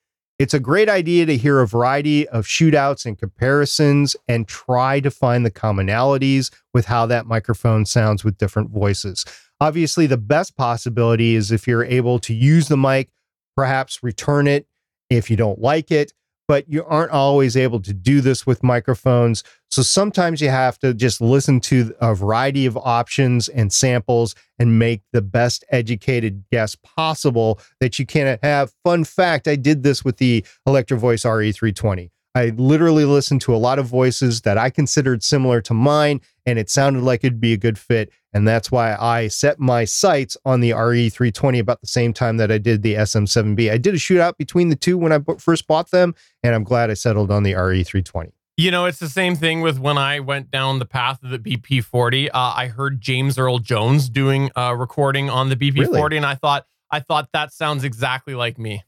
[0.40, 5.10] It's a great idea to hear a variety of shootouts and comparisons and try to
[5.12, 9.24] find the commonalities with how that microphone sounds with different voices.
[9.60, 13.10] Obviously, the best possibility is if you're able to use the mic,
[13.54, 14.66] perhaps return it
[15.10, 16.12] if you don't like it,
[16.48, 19.42] but you aren't always able to do this with microphones.
[19.70, 24.78] So sometimes you have to just listen to a variety of options and samples and
[24.78, 28.72] make the best educated guess possible that you can have.
[28.84, 32.10] Fun fact I did this with the Electro Voice RE320.
[32.34, 36.58] I literally listened to a lot of voices that I considered similar to mine, and
[36.58, 38.10] it sounded like it'd be a good fit.
[38.32, 42.50] And that's why I set my sights on the RE320 about the same time that
[42.50, 43.70] I did the SM7B.
[43.70, 46.90] I did a shootout between the two when I first bought them, and I'm glad
[46.90, 48.32] I settled on the RE320.
[48.56, 51.38] You know, it's the same thing with when I went down the path of the
[51.38, 52.28] BP40.
[52.28, 56.16] Uh, I heard James Earl Jones doing a recording on the BP40, really?
[56.16, 58.84] and I thought, I thought that sounds exactly like me.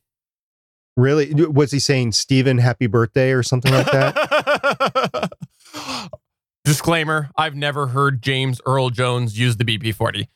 [0.97, 1.33] Really?
[1.35, 5.33] Was he saying Stephen, happy birthday or something like that?
[6.65, 10.29] Disclaimer: I've never heard James Earl Jones use the BP40.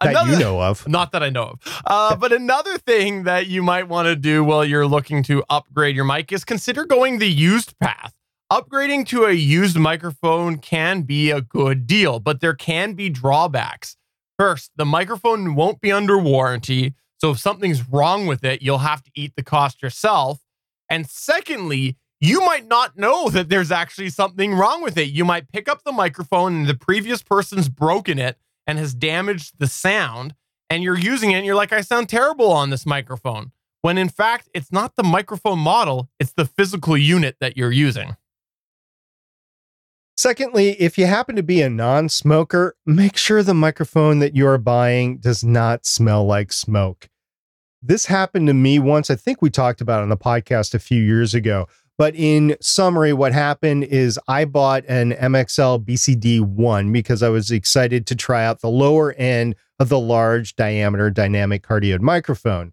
[0.00, 0.86] That another, you know of.
[0.88, 1.82] Not that I know of.
[1.86, 5.96] Uh, but another thing that you might want to do while you're looking to upgrade
[5.96, 8.12] your mic is consider going the used path
[8.50, 13.96] upgrading to a used microphone can be a good deal, but there can be drawbacks.
[14.38, 16.94] First, the microphone won't be under warranty.
[17.18, 20.40] So if something's wrong with it, you'll have to eat the cost yourself.
[20.90, 25.10] And secondly, you might not know that there's actually something wrong with it.
[25.10, 29.54] You might pick up the microphone and the previous person's broken it and has damaged
[29.58, 30.34] the sound,
[30.68, 33.52] and you're using it and you're like, I sound terrible on this microphone.
[33.82, 38.16] When in fact, it's not the microphone model, it's the physical unit that you're using.
[40.26, 44.44] Secondly, if you happen to be a non smoker, make sure the microphone that you
[44.48, 47.08] are buying does not smell like smoke.
[47.80, 49.08] this happened to me once.
[49.08, 51.68] I think we talked about it on the podcast a few years ago.
[51.96, 57.52] But in summary, what happened is I bought an MXL BCD 1 because I was
[57.52, 62.72] excited to try out the lower end of the large diameter dynamic cardioid microphone.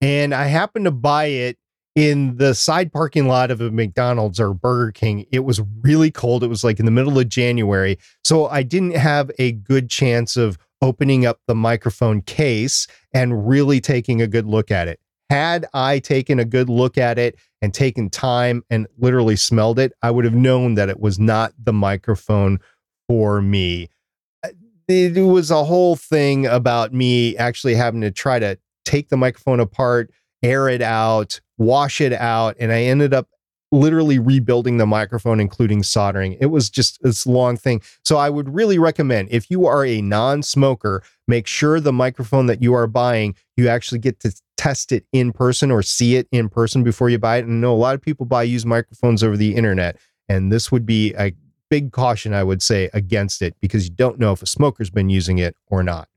[0.00, 1.58] And I happened to buy it
[1.94, 5.26] in the side parking lot of a McDonald's or Burger King.
[5.30, 6.42] It was really cold.
[6.42, 7.98] It was like in the middle of January.
[8.24, 13.80] So I didn't have a good chance of opening up the microphone case and really
[13.80, 15.00] taking a good look at it.
[15.30, 19.92] Had I taken a good look at it and taken time and literally smelled it,
[20.02, 22.58] I would have known that it was not the microphone
[23.08, 23.88] for me.
[24.42, 24.50] Uh,
[24.88, 29.60] it was a whole thing about me actually having to try to take the microphone
[29.60, 30.10] apart,
[30.42, 33.28] air it out, wash it out, and I ended up
[33.72, 36.36] literally rebuilding the microphone, including soldering.
[36.40, 37.80] It was just this long thing.
[38.04, 42.46] So I would really recommend if you are a non smoker, make sure the microphone
[42.46, 46.28] that you are buying, you actually get to test it in person or see it
[46.30, 47.46] in person before you buy it.
[47.46, 49.96] And I know a lot of people buy used microphones over the internet.
[50.28, 51.32] And this would be a
[51.68, 55.08] big caution, I would say, against it because you don't know if a smoker's been
[55.08, 56.08] using it or not.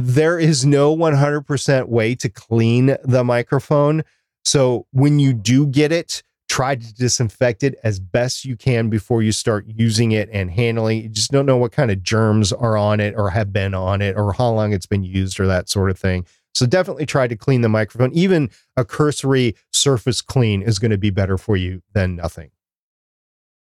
[0.00, 4.02] There is no 100% way to clean the microphone.
[4.44, 9.22] So when you do get it, try to disinfect it as best you can before
[9.22, 11.02] you start using it and handling it.
[11.02, 14.02] You just don't know what kind of germs are on it or have been on
[14.02, 16.26] it or how long it's been used or that sort of thing.
[16.54, 18.12] So definitely try to clean the microphone.
[18.12, 22.50] Even a cursory surface clean is going to be better for you than nothing.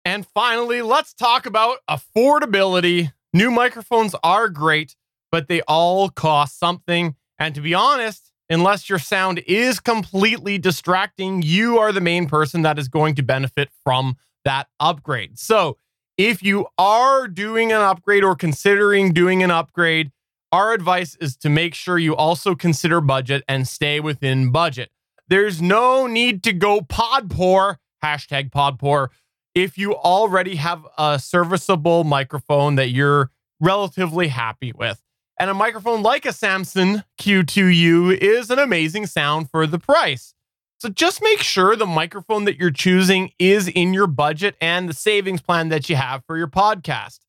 [0.05, 3.13] And finally, let's talk about affordability.
[3.35, 4.97] New microphones are great,
[5.31, 7.15] but they all cost something.
[7.39, 12.63] And to be honest, unless your sound is completely distracting, you are the main person
[12.63, 15.39] that is going to benefit from that upgrade.
[15.39, 15.77] So,
[16.17, 20.11] if you are doing an upgrade or considering doing an upgrade,
[20.51, 24.91] our advice is to make sure you also consider budget and stay within budget.
[25.29, 29.13] There's no need to go pod poor, hashtag pod poor,
[29.55, 35.03] if you already have a serviceable microphone that you're relatively happy with.
[35.39, 40.35] And a microphone like a Samson Q2U is an amazing sound for the price.
[40.79, 44.95] So just make sure the microphone that you're choosing is in your budget and the
[44.95, 47.21] savings plan that you have for your podcast.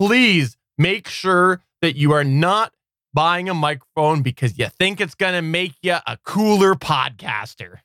[0.00, 2.72] Please make sure that you are not
[3.14, 7.78] buying a microphone because you think it's going to make you a cooler podcaster.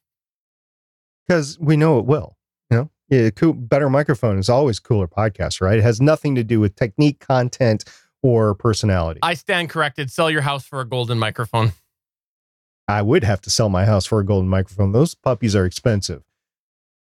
[1.28, 2.36] Because we know it will.
[2.70, 5.80] You know, yeah, cool, better microphone is always cooler podcast, right?
[5.80, 7.86] It has nothing to do with technique, content,
[8.24, 9.20] or personality.
[9.24, 10.12] I stand corrected.
[10.12, 11.74] Sell your house for a golden microphone.
[12.88, 14.92] I would have to sell my house for a golden microphone.
[14.92, 16.24] Those puppies are expensive.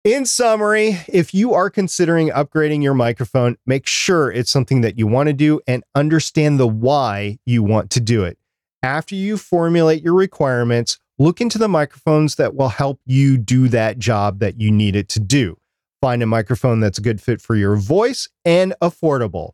[0.03, 5.07] In summary, if you are considering upgrading your microphone, make sure it's something that you
[5.07, 8.37] want to do and understand the why you want to do it.
[8.83, 13.97] After you formulate your requirements, look into the microphones that will help you do that
[13.97, 15.57] job that you need it to do.
[16.01, 19.53] Find a microphone that's a good fit for your voice and affordable.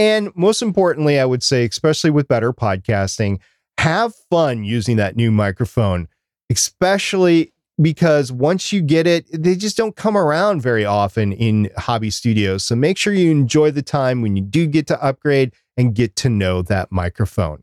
[0.00, 3.38] And most importantly, I would say, especially with better podcasting,
[3.76, 6.08] have fun using that new microphone,
[6.48, 12.08] especially because once you get it, they just don't come around very often in hobby
[12.08, 12.64] studios.
[12.64, 16.16] So make sure you enjoy the time when you do get to upgrade and get
[16.16, 17.62] to know that microphone.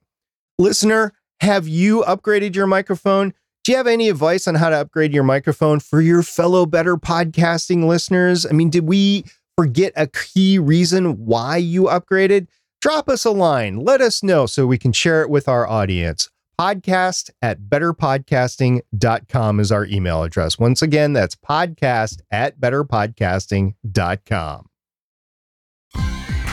[0.59, 3.33] Listener, have you upgraded your microphone?
[3.63, 6.97] Do you have any advice on how to upgrade your microphone for your fellow better
[6.97, 8.45] podcasting listeners?
[8.45, 9.25] I mean, did we
[9.57, 12.47] forget a key reason why you upgraded,
[12.81, 13.77] drop us a line.
[13.77, 16.29] Let us know so we can share it with our audience.
[16.59, 20.57] Podcast at betterpodcasting.com is our email address.
[20.57, 24.65] Once again, that's podcast at betterpodcasting.com.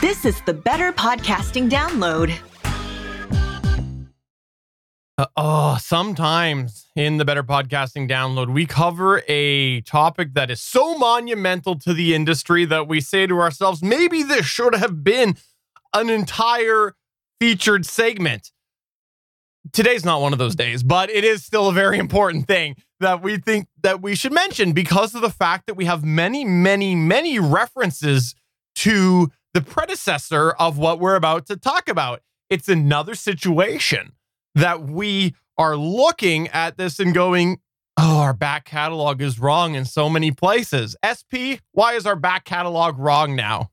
[0.01, 2.31] This is the Better Podcasting Download.
[5.17, 10.97] Uh, oh, sometimes in the Better Podcasting Download, we cover a topic that is so
[10.97, 15.37] monumental to the industry that we say to ourselves, maybe this should have been
[15.93, 16.95] an entire
[17.39, 18.51] featured segment.
[19.71, 23.23] Today's not one of those days, but it is still a very important thing that
[23.23, 26.93] we think that we should mention because of the fact that we have many, many,
[26.93, 28.35] many references
[28.75, 32.21] to the predecessor of what we're about to talk about.
[32.49, 34.11] It's another situation
[34.55, 37.59] that we are looking at this and going,
[37.97, 40.95] oh, our back catalog is wrong in so many places.
[41.03, 43.71] SP, why is our back catalog wrong now?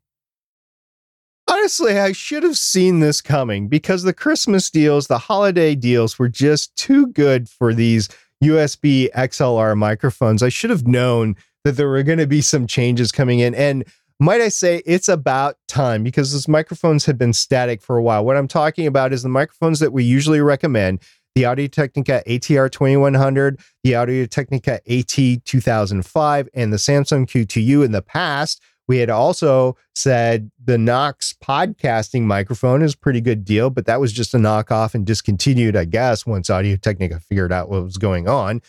[1.49, 6.29] Honestly, I should have seen this coming because the Christmas deals, the holiday deals were
[6.29, 8.09] just too good for these
[8.43, 10.43] USB XLR microphones.
[10.43, 13.55] I should have known that there were going to be some changes coming in.
[13.55, 13.85] And
[14.23, 18.25] might I say it's about time because those microphones had been static for a while.
[18.25, 21.01] What I'm talking about is the microphones that we usually recommend.
[21.35, 27.93] the Audio Technica ATR 2100, the Audio Technica AT 2005, and the Samson Q2U in
[27.93, 28.63] the past.
[28.87, 33.99] We had also said the Knox podcasting microphone is a pretty good deal, but that
[33.99, 37.97] was just a knockoff and discontinued, I guess, once Audio Technica figured out what was
[37.97, 38.61] going on.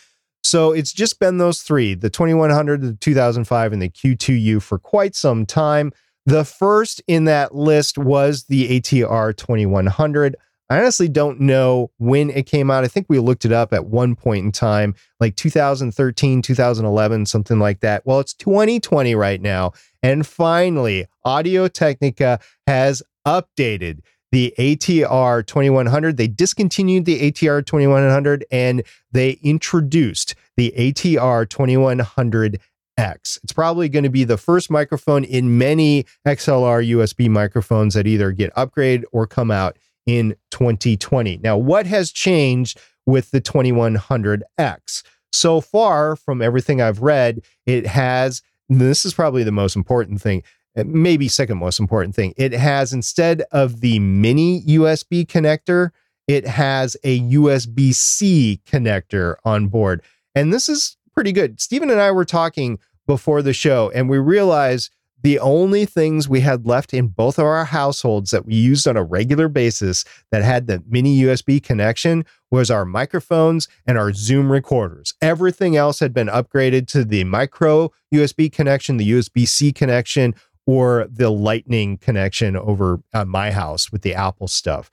[0.44, 5.16] So it's just been those three the 2100, the 2005, and the Q2U for quite
[5.16, 5.92] some time.
[6.26, 10.36] The first in that list was the ATR 2100.
[10.70, 12.84] I honestly don't know when it came out.
[12.84, 17.58] I think we looked it up at one point in time, like 2013, 2011, something
[17.58, 18.06] like that.
[18.06, 19.72] Well, it's 2020 right now.
[20.02, 24.00] And finally, Audio Technica has updated
[24.34, 26.16] the ATR 2100.
[26.16, 28.82] They discontinued the ATR 2100 and
[29.12, 32.60] they introduced the ATR 2100
[32.98, 33.38] X.
[33.44, 38.32] It's probably going to be the first microphone in many XLR USB microphones that either
[38.32, 41.38] get upgraded or come out in 2020.
[41.44, 45.04] Now, what has changed with the 2100X?
[45.32, 50.42] So far, from everything I've read, it has, this is probably the most important thing,
[50.76, 52.34] maybe second most important thing.
[52.36, 55.90] It has, instead of the mini USB connector,
[56.26, 60.02] it has a USB C connector on board.
[60.34, 61.60] And this is pretty good.
[61.60, 64.90] Stephen and I were talking before the show, and we realized
[65.22, 68.94] the only things we had left in both of our households that we used on
[68.94, 74.52] a regular basis that had the mini USB connection was our microphones and our Zoom
[74.52, 75.14] recorders.
[75.22, 80.34] Everything else had been upgraded to the micro USB connection, the USB C connection,
[80.66, 84.90] or the Lightning connection over at my house with the Apple stuff.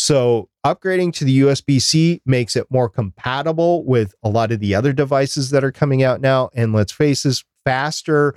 [0.00, 4.74] So, upgrading to the USB C makes it more compatible with a lot of the
[4.74, 6.50] other devices that are coming out now.
[6.54, 8.34] And let's face it, faster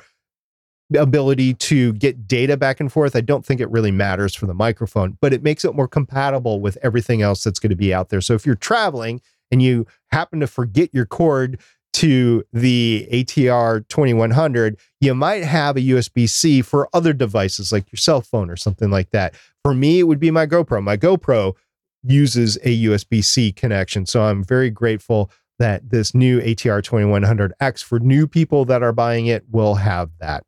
[0.97, 3.15] ability to get data back and forth.
[3.15, 6.59] I don't think it really matters for the microphone, but it makes it more compatible
[6.59, 8.21] with everything else that's going to be out there.
[8.21, 9.21] So if you're traveling
[9.51, 11.59] and you happen to forget your cord
[11.93, 17.97] to the ATR 2100, you might have a USB C for other devices like your
[17.97, 19.35] cell phone or something like that.
[19.63, 20.81] For me, it would be my GoPro.
[20.81, 21.55] My GoPro
[22.03, 24.05] uses a USB C connection.
[24.05, 25.29] So I'm very grateful
[25.59, 30.43] that this new ATR 2100X for new people that are buying it will have that.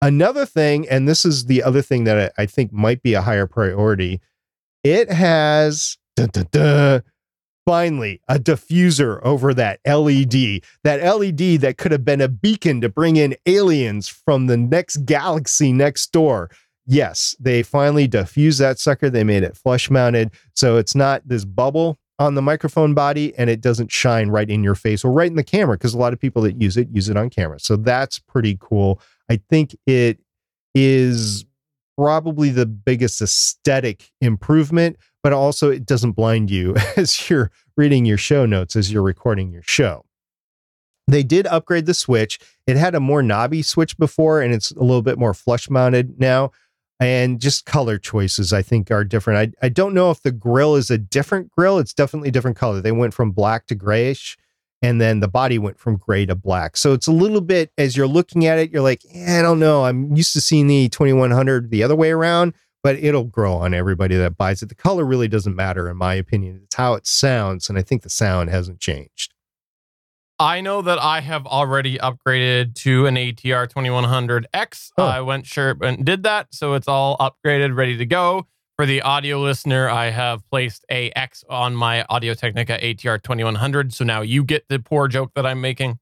[0.00, 3.46] Another thing, and this is the other thing that I think might be a higher
[3.46, 4.20] priority,
[4.82, 5.98] it has
[7.66, 10.62] finally a diffuser over that LED.
[10.84, 15.04] That LED that could have been a beacon to bring in aliens from the next
[15.04, 16.50] galaxy next door.
[16.86, 19.08] Yes, they finally diffused that sucker.
[19.08, 20.30] They made it flush mounted.
[20.54, 24.62] So it's not this bubble on the microphone body and it doesn't shine right in
[24.62, 26.88] your face or right in the camera because a lot of people that use it
[26.92, 27.58] use it on camera.
[27.58, 29.00] So that's pretty cool.
[29.30, 30.18] I think it
[30.74, 31.44] is
[31.96, 38.18] probably the biggest aesthetic improvement, but also it doesn't blind you as you're reading your
[38.18, 40.04] show notes as you're recording your show.
[41.06, 42.38] They did upgrade the switch.
[42.66, 46.18] It had a more knobby switch before, and it's a little bit more flush mounted
[46.18, 46.50] now.
[47.00, 49.54] And just color choices, I think, are different.
[49.62, 51.78] I, I don't know if the grill is a different grill.
[51.78, 52.80] It's definitely different color.
[52.80, 54.38] They went from black to grayish
[54.84, 56.76] and then the body went from gray to black.
[56.76, 59.58] So it's a little bit as you're looking at it, you're like, eh, I don't
[59.58, 59.86] know.
[59.86, 64.14] I'm used to seeing the 2100 the other way around, but it'll grow on everybody
[64.16, 64.68] that buys it.
[64.68, 66.60] The color really doesn't matter, in my opinion.
[66.64, 69.32] It's how it sounds, and I think the sound hasn't changed.
[70.38, 74.90] I know that I have already upgraded to an ATR 2100X.
[74.98, 75.04] Oh.
[75.04, 78.48] I went sure and did that, so it's all upgraded, ready to go.
[78.76, 83.94] For the audio listener, I have placed a X on my Audio Technica ATR 2100.
[83.94, 86.00] So now you get the poor joke that I'm making.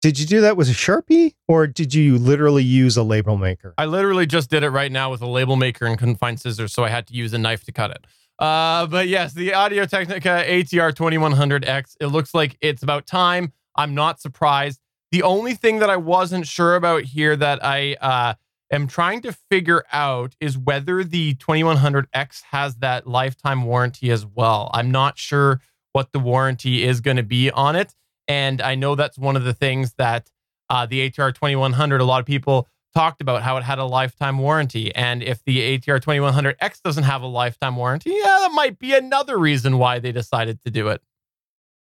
[0.00, 3.74] Did you do that with a Sharpie or did you literally use a label maker?
[3.76, 6.72] I literally just did it right now with a label maker and couldn't find scissors,
[6.72, 8.06] so I had to use a knife to cut it.
[8.38, 13.52] Uh, but yes, the Audio Technica ATR 2100X, it looks like it's about time.
[13.76, 14.80] I'm not surprised.
[15.12, 18.34] The only thing that I wasn't sure about here that I uh,
[18.70, 24.70] am trying to figure out is whether the 2100X has that lifetime warranty as well.
[24.72, 25.60] I'm not sure
[25.92, 27.94] what the warranty is going to be on it.
[28.26, 30.30] And I know that's one of the things that
[30.70, 34.38] uh, the ATR 2100, a lot of people talked about how it had a lifetime
[34.38, 34.94] warranty.
[34.94, 39.38] And if the ATR 2100X doesn't have a lifetime warranty, yeah, that might be another
[39.38, 41.02] reason why they decided to do it.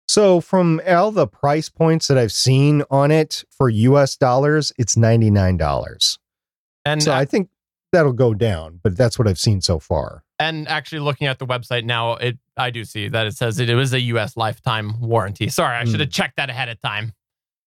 [0.07, 4.95] So, from all the price points that I've seen on it for US dollars, it's
[4.95, 6.19] $99.
[6.89, 7.49] And so I think
[7.93, 10.25] that'll go down, but that's what I've seen so far.
[10.39, 13.69] And actually, looking at the website now, it I do see that it says it,
[13.69, 14.37] it was a U.S.
[14.37, 15.49] lifetime warranty.
[15.49, 16.13] Sorry, I should have mm.
[16.13, 17.13] checked that ahead of time.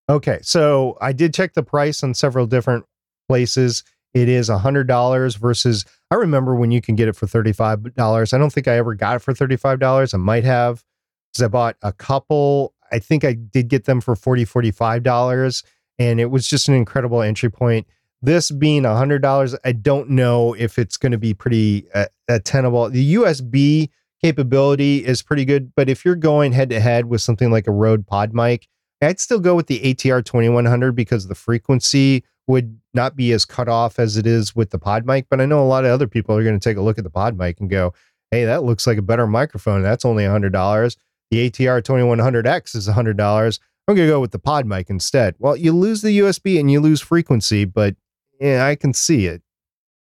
[0.10, 2.86] Okay, so I did check the price on several different
[3.30, 3.84] places.
[4.14, 8.34] it is a $100 versus I remember when you can get it for $35.
[8.34, 10.14] I don't think I ever got it for $35.
[10.14, 10.84] I might have
[11.32, 12.74] because I bought a couple.
[12.92, 15.64] I think I did get them for $40, $45.
[15.98, 17.88] And it was just an incredible entry point.
[18.22, 22.90] This being a $100, I don't know if it's going to be pretty uh, attainable.
[22.90, 23.90] The USB
[24.22, 27.72] capability is pretty good, but if you're going head to head with something like a
[27.72, 28.68] Rode Pod mic,
[29.02, 33.68] I'd still go with the ATR 2100 because the frequency would not be as cut
[33.68, 35.28] off as it is with the pod mic.
[35.30, 37.04] But I know a lot of other people are going to take a look at
[37.04, 37.94] the pod mic and go,
[38.30, 39.82] hey, that looks like a better microphone.
[39.82, 40.96] That's only a $100.
[41.32, 43.60] The ATR 2100X is a $100.
[43.88, 45.36] I'm going to go with the pod mic instead.
[45.40, 47.96] Well, you lose the USB and you lose frequency, but
[48.42, 49.42] yeah, I can see it.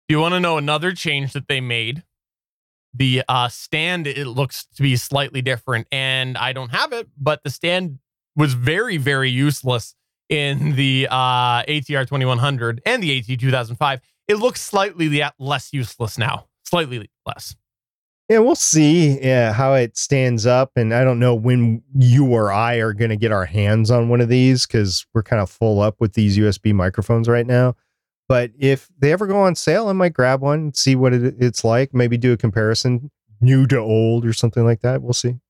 [0.09, 2.05] Do you want to know another change that they made?
[2.95, 7.45] The uh, stand, it looks to be slightly different, and I don't have it, but
[7.45, 7.99] the stand
[8.35, 9.95] was very, very useless
[10.29, 14.01] in the uh, ATR 2100 and the AT 2005.
[14.29, 17.57] It looks slightly less useless now, slightly less.
[18.29, 20.71] Yeah, we'll see yeah, how it stands up.
[20.77, 24.09] And I don't know when you or I are going to get our hands on
[24.09, 27.75] one of these because we're kind of full up with these USB microphones right now.
[28.31, 31.35] But if they ever go on sale, I might grab one, and see what it,
[31.41, 33.11] it's like, maybe do a comparison,
[33.41, 35.03] new to old or something like that.
[35.03, 35.41] We'll see.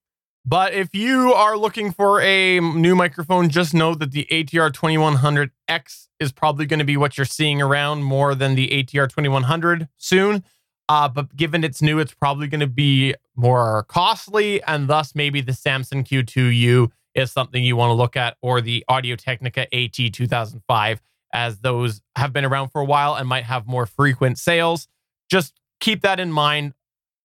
[0.46, 6.06] But if you are looking for a new microphone, just know that the ATR 2100X
[6.20, 10.42] is probably going to be what you're seeing around more than the ATR 2100 soon.
[10.88, 15.42] Uh, but given it's new, it's probably going to be more costly, and thus maybe
[15.42, 19.92] the Samson Q2U is something you want to look at, or the Audio Technica AT
[19.92, 21.02] 2005,
[21.32, 24.88] as those have been around for a while and might have more frequent sales.
[25.30, 26.74] Just keep that in mind.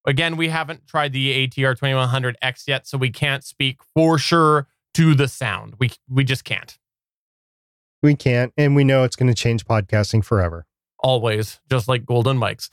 [0.08, 5.16] Again, we haven't tried the ATR 2100X yet, so we can't speak for sure to
[5.16, 5.76] the sound.
[5.80, 6.78] We we just can't.
[8.03, 10.66] We can't, and we know it's going to change podcasting forever.
[10.99, 12.70] Always, just like golden mics.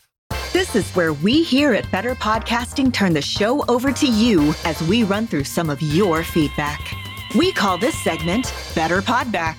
[0.53, 4.83] This is where we here at Better Podcasting turn the show over to you as
[4.83, 6.95] we run through some of your feedback.
[7.35, 9.57] We call this segment Better Podback.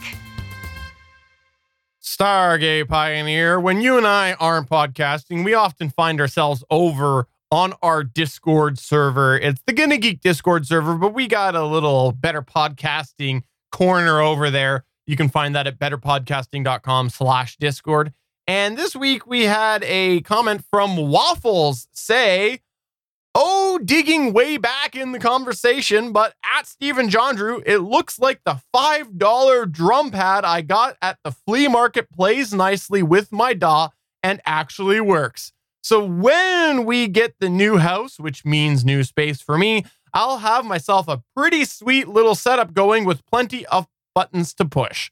[2.03, 8.03] Stargate Pioneer, when you and I aren't podcasting, we often find ourselves over on our
[8.03, 9.37] Discord server.
[9.37, 14.49] It's the Gonna Geek Discord server, but we got a little better podcasting corner over
[14.49, 14.83] there.
[15.07, 18.11] You can find that at betterpodcasting.com slash Discord.
[18.47, 22.59] And this week we had a comment from Waffles say,
[23.35, 28.41] Oh, digging way back in the conversation, but at Stephen John Drew, it looks like
[28.45, 33.89] the $5 drum pad I got at the flea market plays nicely with my DAW
[34.21, 35.51] and actually works.
[35.81, 40.63] So when we get the new house, which means new space for me, I'll have
[40.63, 45.09] myself a pretty sweet little setup going with plenty of buttons to push.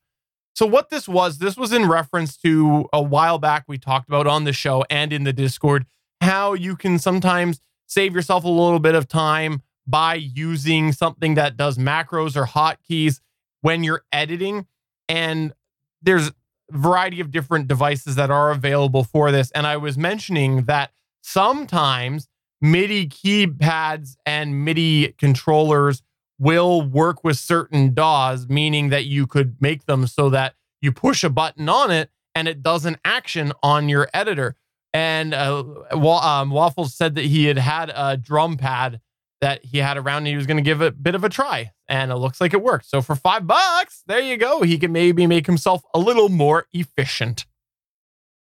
[0.54, 4.28] So what this was, this was in reference to a while back we talked about
[4.28, 5.88] on the show and in the Discord
[6.22, 7.60] how you can sometimes
[7.92, 13.20] save yourself a little bit of time by using something that does macros or hotkeys
[13.60, 14.66] when you're editing
[15.10, 15.54] and
[16.02, 16.34] there's a
[16.72, 19.52] variety of different devices that are available for this.
[19.52, 22.30] And I was mentioning that sometimes
[22.62, 26.02] MIDI keypads and MIDI controllers
[26.40, 31.26] will work with certain DAWs, meaning that you could make them so that you push
[31.26, 34.56] a button on it and it does an action on your editor.
[34.94, 39.00] And uh, um, Waffles said that he had had a drum pad
[39.42, 41.30] that he had around and he was going to give it a bit of a
[41.30, 42.88] try and it looks like it worked.
[42.88, 44.62] So for five bucks there you go.
[44.62, 47.46] He can maybe make himself a little more efficient.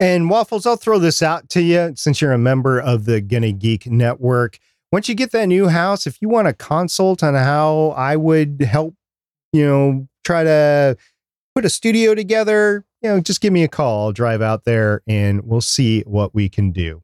[0.00, 3.52] And waffles i'll throw this out to you since you're a member of the gonna
[3.52, 4.58] geek network.
[4.90, 8.60] Once you get that new house if you want a consult on how i would
[8.62, 8.94] help
[9.52, 10.96] you know try to
[11.54, 15.02] put a studio together you know just give me a call i'll drive out there
[15.06, 17.02] and we'll see what we can do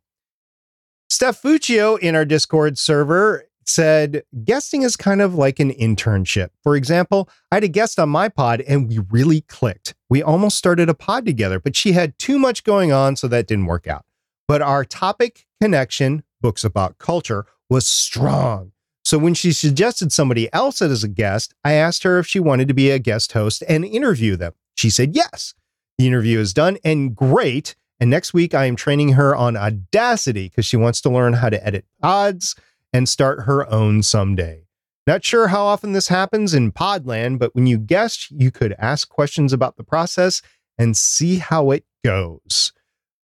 [1.11, 6.49] Steph Fuccio in our Discord server said guesting is kind of like an internship.
[6.63, 9.95] For example, I had a guest on my pod and we really clicked.
[10.11, 13.47] We almost started a pod together, but she had too much going on, so that
[13.47, 14.05] didn't work out.
[14.47, 18.73] But our topic connection, books about culture, was strong.
[19.05, 22.69] So when she suggested somebody else as a guest, I asked her if she wanted
[22.69, 24.55] to be a guest host and interview them.
[24.75, 25.55] She said yes.
[25.99, 27.77] The interview is done and great.
[28.01, 31.49] And next week, I am training her on Audacity because she wants to learn how
[31.49, 32.57] to edit pods
[32.93, 34.65] and start her own someday.
[35.07, 39.09] Not sure how often this happens in Podland, but when you guest, you could ask
[39.09, 40.41] questions about the process
[40.79, 42.73] and see how it goes.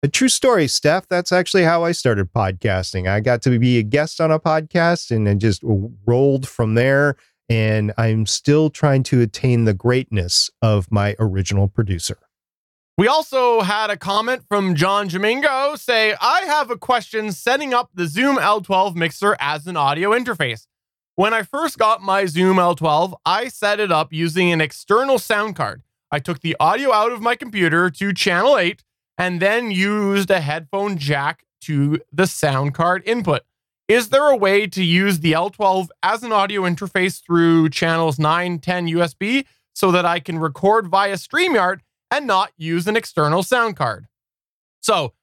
[0.03, 1.07] A true story, Steph.
[1.07, 3.09] That's actually how I started podcasting.
[3.09, 5.61] I got to be a guest on a podcast and then just
[6.05, 7.15] rolled from there.
[7.49, 12.17] And I'm still trying to attain the greatness of my original producer.
[12.99, 17.91] We also had a comment from John Domingo say, I have a question setting up
[17.93, 20.67] the Zoom L12 mixer as an audio interface.
[21.15, 25.55] When I first got my Zoom L12, I set it up using an external sound
[25.55, 25.81] card.
[26.11, 28.83] I took the audio out of my computer to channel 8
[29.17, 33.43] and then used a headphone jack to the sound card input.
[33.87, 38.59] Is there a way to use the L12 as an audio interface through channels 9,
[38.59, 41.79] 10 USB so that I can record via StreamYard
[42.11, 44.07] and not use an external sound card?
[44.81, 45.13] So,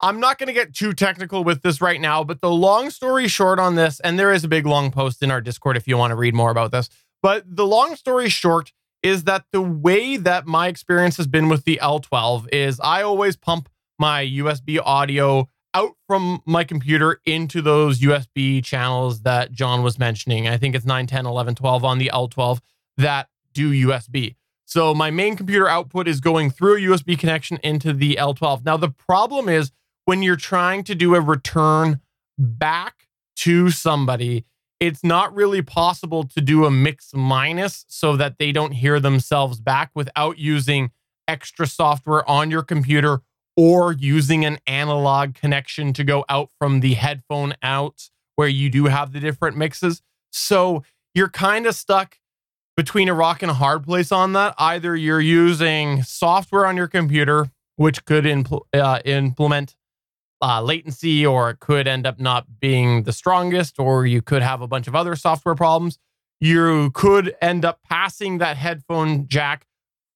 [0.00, 3.26] I'm not going to get too technical with this right now, but the long story
[3.26, 5.96] short on this, and there is a big long post in our Discord if you
[5.96, 6.88] want to read more about this,
[7.20, 11.64] but the long story short is that the way that my experience has been with
[11.64, 18.00] the L12 is I always pump my USB audio out from my computer into those
[18.00, 20.48] USB channels that John was mentioning.
[20.48, 22.60] I think it's 9, 10, 11, 12 on the L12
[22.96, 24.36] that do USB.
[24.68, 28.66] So my main computer output is going through a USB connection into the L12.
[28.66, 29.72] Now, the problem is
[30.04, 32.02] when you're trying to do a return
[32.36, 34.44] back to somebody,
[34.78, 39.58] it's not really possible to do a mix minus so that they don't hear themselves
[39.58, 40.90] back without using
[41.26, 43.22] extra software on your computer
[43.56, 48.84] or using an analog connection to go out from the headphone out where you do
[48.84, 50.02] have the different mixes.
[50.30, 52.18] So you're kind of stuck
[52.78, 54.54] between a rock and a hard place on that.
[54.56, 59.74] Either you're using software on your computer, which could impl- uh, implement
[60.40, 64.60] uh, latency, or it could end up not being the strongest, or you could have
[64.60, 65.98] a bunch of other software problems.
[66.40, 69.66] You could end up passing that headphone jack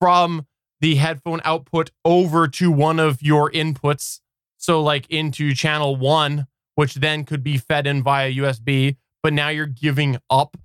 [0.00, 0.46] from
[0.80, 4.20] the headphone output over to one of your inputs.
[4.58, 6.46] So, like into channel one,
[6.76, 10.56] which then could be fed in via USB, but now you're giving up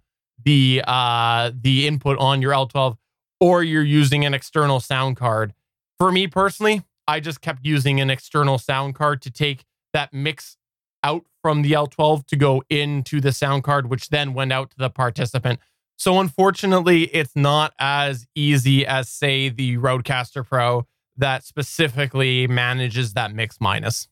[0.48, 2.96] the uh, the input on your L12,
[3.42, 5.54] or you're using an external sound card.
[5.98, 10.56] For me personally, I just kept using an external sound card to take that mix
[11.04, 14.78] out from the L12 to go into the sound card, which then went out to
[14.78, 15.60] the participant.
[15.98, 20.88] So unfortunately, it's not as easy as say the Rodecaster Pro
[21.18, 24.08] that specifically manages that mix minus.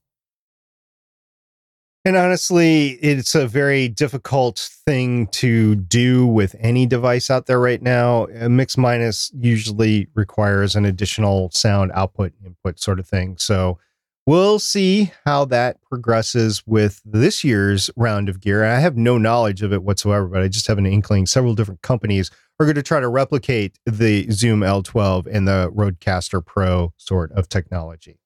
[2.05, 7.81] And honestly, it's a very difficult thing to do with any device out there right
[7.81, 8.27] now.
[8.27, 13.37] A mix minus usually requires an additional sound output input sort of thing.
[13.39, 13.79] So
[14.27, 18.65] We'll see how that progresses with this year's round of gear.
[18.65, 21.83] I have no knowledge of it whatsoever, but I just have an inkling several different
[21.83, 27.33] companies are going to try to replicate the Zoom L12 and the Rodecaster Pro sort
[27.33, 28.17] of technology.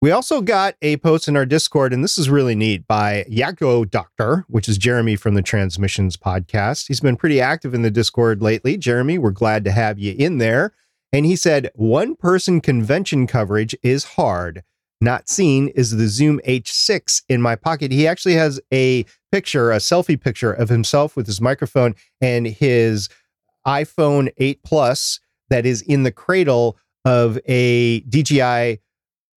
[0.00, 3.90] We also got a post in our Discord, and this is really neat by Yako
[3.90, 6.86] Doctor, which is Jeremy from the Transmissions podcast.
[6.86, 8.76] He's been pretty active in the Discord lately.
[8.76, 10.72] Jeremy, we're glad to have you in there.
[11.12, 14.62] And he said, one person convention coverage is hard.
[15.00, 17.90] Not seen is the Zoom H6 in my pocket.
[17.90, 23.08] He actually has a picture, a selfie picture of himself with his microphone and his
[23.66, 25.18] iPhone 8 Plus
[25.50, 28.78] that is in the cradle of a DJI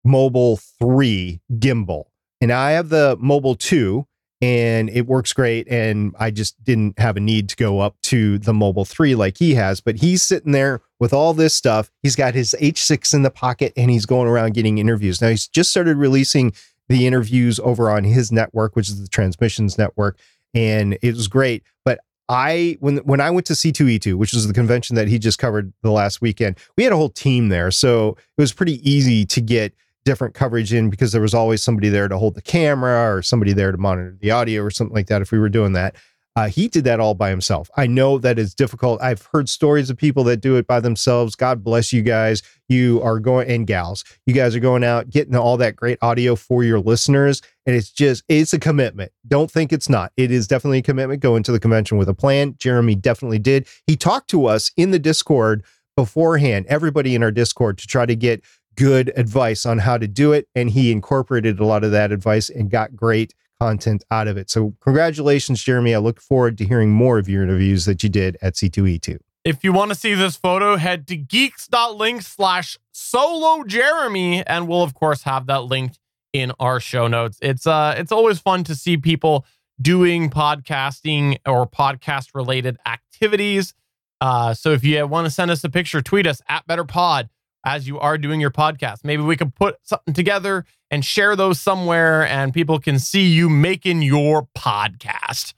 [0.05, 2.05] Mobile 3 gimbal.
[2.41, 4.07] And I have the Mobile 2
[4.43, 5.69] and it works great.
[5.69, 9.37] And I just didn't have a need to go up to the Mobile 3 like
[9.37, 9.81] he has.
[9.81, 11.91] But he's sitting there with all this stuff.
[12.03, 15.21] He's got his H6 in the pocket and he's going around getting interviews.
[15.21, 16.53] Now, he's just started releasing
[16.89, 20.19] the interviews over on his network, which is the Transmissions Network.
[20.55, 21.63] And it was great.
[21.85, 25.39] But I when when I went to C2E2, which was the convention that he just
[25.39, 27.71] covered the last weekend, we had a whole team there.
[27.71, 29.75] So it was pretty easy to get
[30.05, 33.53] different coverage in because there was always somebody there to hold the camera or somebody
[33.53, 35.95] there to monitor the audio or something like that if we were doing that.
[36.37, 37.69] Uh, he did that all by himself.
[37.77, 39.03] I know that it's difficult.
[39.03, 41.35] I've heard stories of people that do it by themselves.
[41.35, 42.43] God bless you guys.
[42.69, 44.05] You are going and gals.
[44.27, 47.91] You guys are going out getting all that great audio for your listeners, and it's
[47.91, 49.11] just it's a commitment.
[49.27, 50.13] Don't think it's not.
[50.17, 51.21] It is definitely a commitment.
[51.21, 52.55] Going to the convention with a plan.
[52.59, 53.67] Jeremy definitely did.
[53.89, 55.65] He talked to us in the Discord
[55.97, 56.65] beforehand.
[56.69, 58.43] Everybody in our Discord to try to get
[58.77, 60.49] good advice on how to do it.
[60.55, 64.51] And he incorporated a lot of that advice and got great content out of it.
[64.51, 65.95] So, congratulations, Jeremy.
[65.95, 69.19] I look forward to hearing more of your interviews that you did at C2E2.
[69.45, 74.83] If you want to see this photo, head to geeks.link slash solo Jeremy, and we'll
[74.83, 75.99] of course have that linked
[76.33, 77.39] in our show notes.
[77.41, 79.47] It's uh it's always fun to see people
[79.81, 83.75] doing podcasting or podcast related activities.
[84.21, 87.31] Uh, so if you want to send us a picture, tweet us at BetterPod
[87.65, 89.05] as you are doing your podcast.
[89.05, 93.49] Maybe we could put something together and share those somewhere and people can see you
[93.49, 95.55] making your podcast.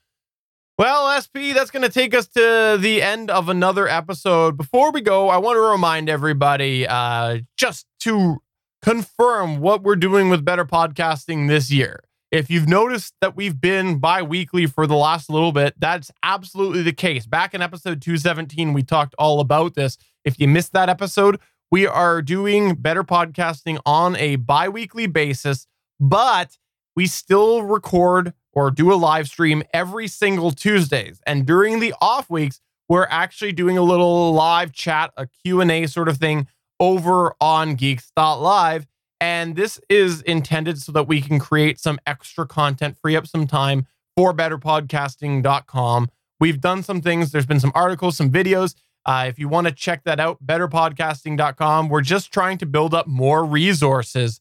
[0.79, 4.57] Well, SP, that's going to take us to the end of another episode.
[4.57, 8.39] Before we go, I want to remind everybody uh, just to
[8.83, 12.01] confirm what we're doing with Better Podcasting this year.
[12.33, 16.83] If you've noticed that we've been bi weekly for the last little bit, that's absolutely
[16.83, 17.27] the case.
[17.27, 19.99] Back in episode 217, we talked all about this.
[20.25, 21.39] If you missed that episode,
[21.73, 25.67] we are doing Better Podcasting on a bi weekly basis,
[25.99, 26.59] but
[26.95, 31.19] we still record or do a live stream every single Tuesdays.
[31.27, 32.61] And during the off weeks,
[32.91, 36.47] we're actually doing a little live chat, a Q&A sort of thing
[36.79, 38.87] over on geeks.live.
[39.19, 43.47] And this is intended so that we can create some extra content, free up some
[43.47, 46.11] time for betterpodcasting.com.
[46.39, 47.33] We've done some things.
[47.33, 48.75] There's been some articles, some videos.
[49.05, 51.89] Uh, if you want to check that out, betterpodcasting.com.
[51.89, 54.41] We're just trying to build up more resources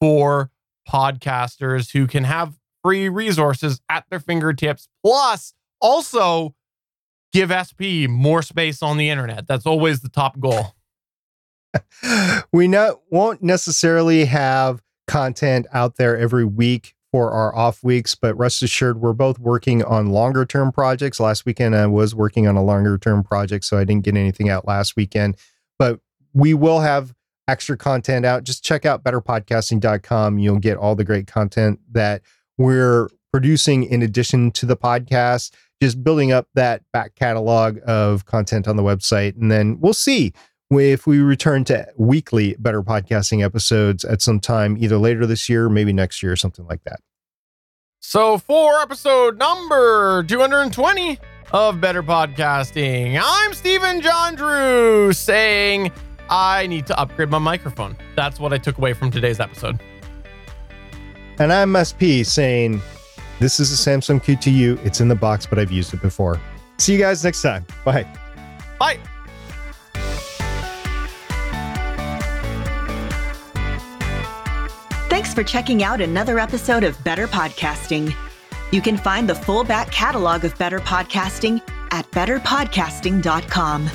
[0.00, 0.50] for
[0.88, 4.88] podcasters who can have free resources at their fingertips.
[5.04, 6.54] Plus, also
[7.32, 9.46] give SP more space on the internet.
[9.46, 10.74] That's always the top goal.
[12.52, 18.36] we not won't necessarily have content out there every week for our off weeks, but
[18.36, 21.20] rest assured, we're both working on longer term projects.
[21.20, 24.48] Last weekend, I was working on a longer term project, so I didn't get anything
[24.48, 25.36] out last weekend.
[25.78, 26.00] But
[26.34, 27.14] we will have
[27.48, 28.44] extra content out.
[28.44, 30.38] Just check out betterpodcasting.com.
[30.38, 32.22] You'll get all the great content that
[32.58, 38.68] we're producing in addition to the podcast, just building up that back catalog of content
[38.68, 39.36] on the website.
[39.40, 40.32] And then we'll see
[40.70, 45.68] if we return to weekly better podcasting episodes at some time, either later this year,
[45.68, 47.00] maybe next year, or something like that.
[48.00, 51.18] So, for episode number 220
[51.52, 55.90] of Better Podcasting, I'm Stephen John Drew saying
[56.30, 57.96] I need to upgrade my microphone.
[58.14, 59.80] That's what I took away from today's episode.
[61.38, 62.82] And I'm SP saying,
[63.40, 64.84] This is a Samson Q2U.
[64.84, 66.40] It's in the box, but I've used it before.
[66.78, 67.66] See you guys next time.
[67.84, 68.06] Bye.
[68.78, 68.98] Bye.
[75.18, 78.14] Thanks for checking out another episode of Better Podcasting.
[78.70, 81.60] You can find the full back catalog of Better Podcasting
[81.90, 83.90] at betterpodcasting.com.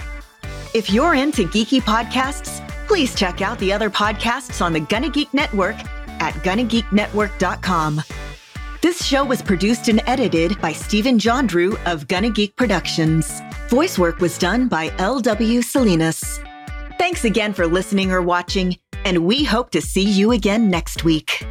[0.73, 5.33] If you're into geeky podcasts, please check out the other podcasts on the Gonna Geek
[5.33, 5.77] Network
[6.19, 8.01] at GonnaGeekNetwork.com.
[8.81, 13.39] This show was produced and edited by Stephen John Drew of Gonna Geek Productions.
[13.69, 15.61] Voice work was done by L.W.
[15.61, 16.41] Salinas.
[16.97, 18.75] Thanks again for listening or watching,
[19.05, 21.45] and we hope to see you again next week.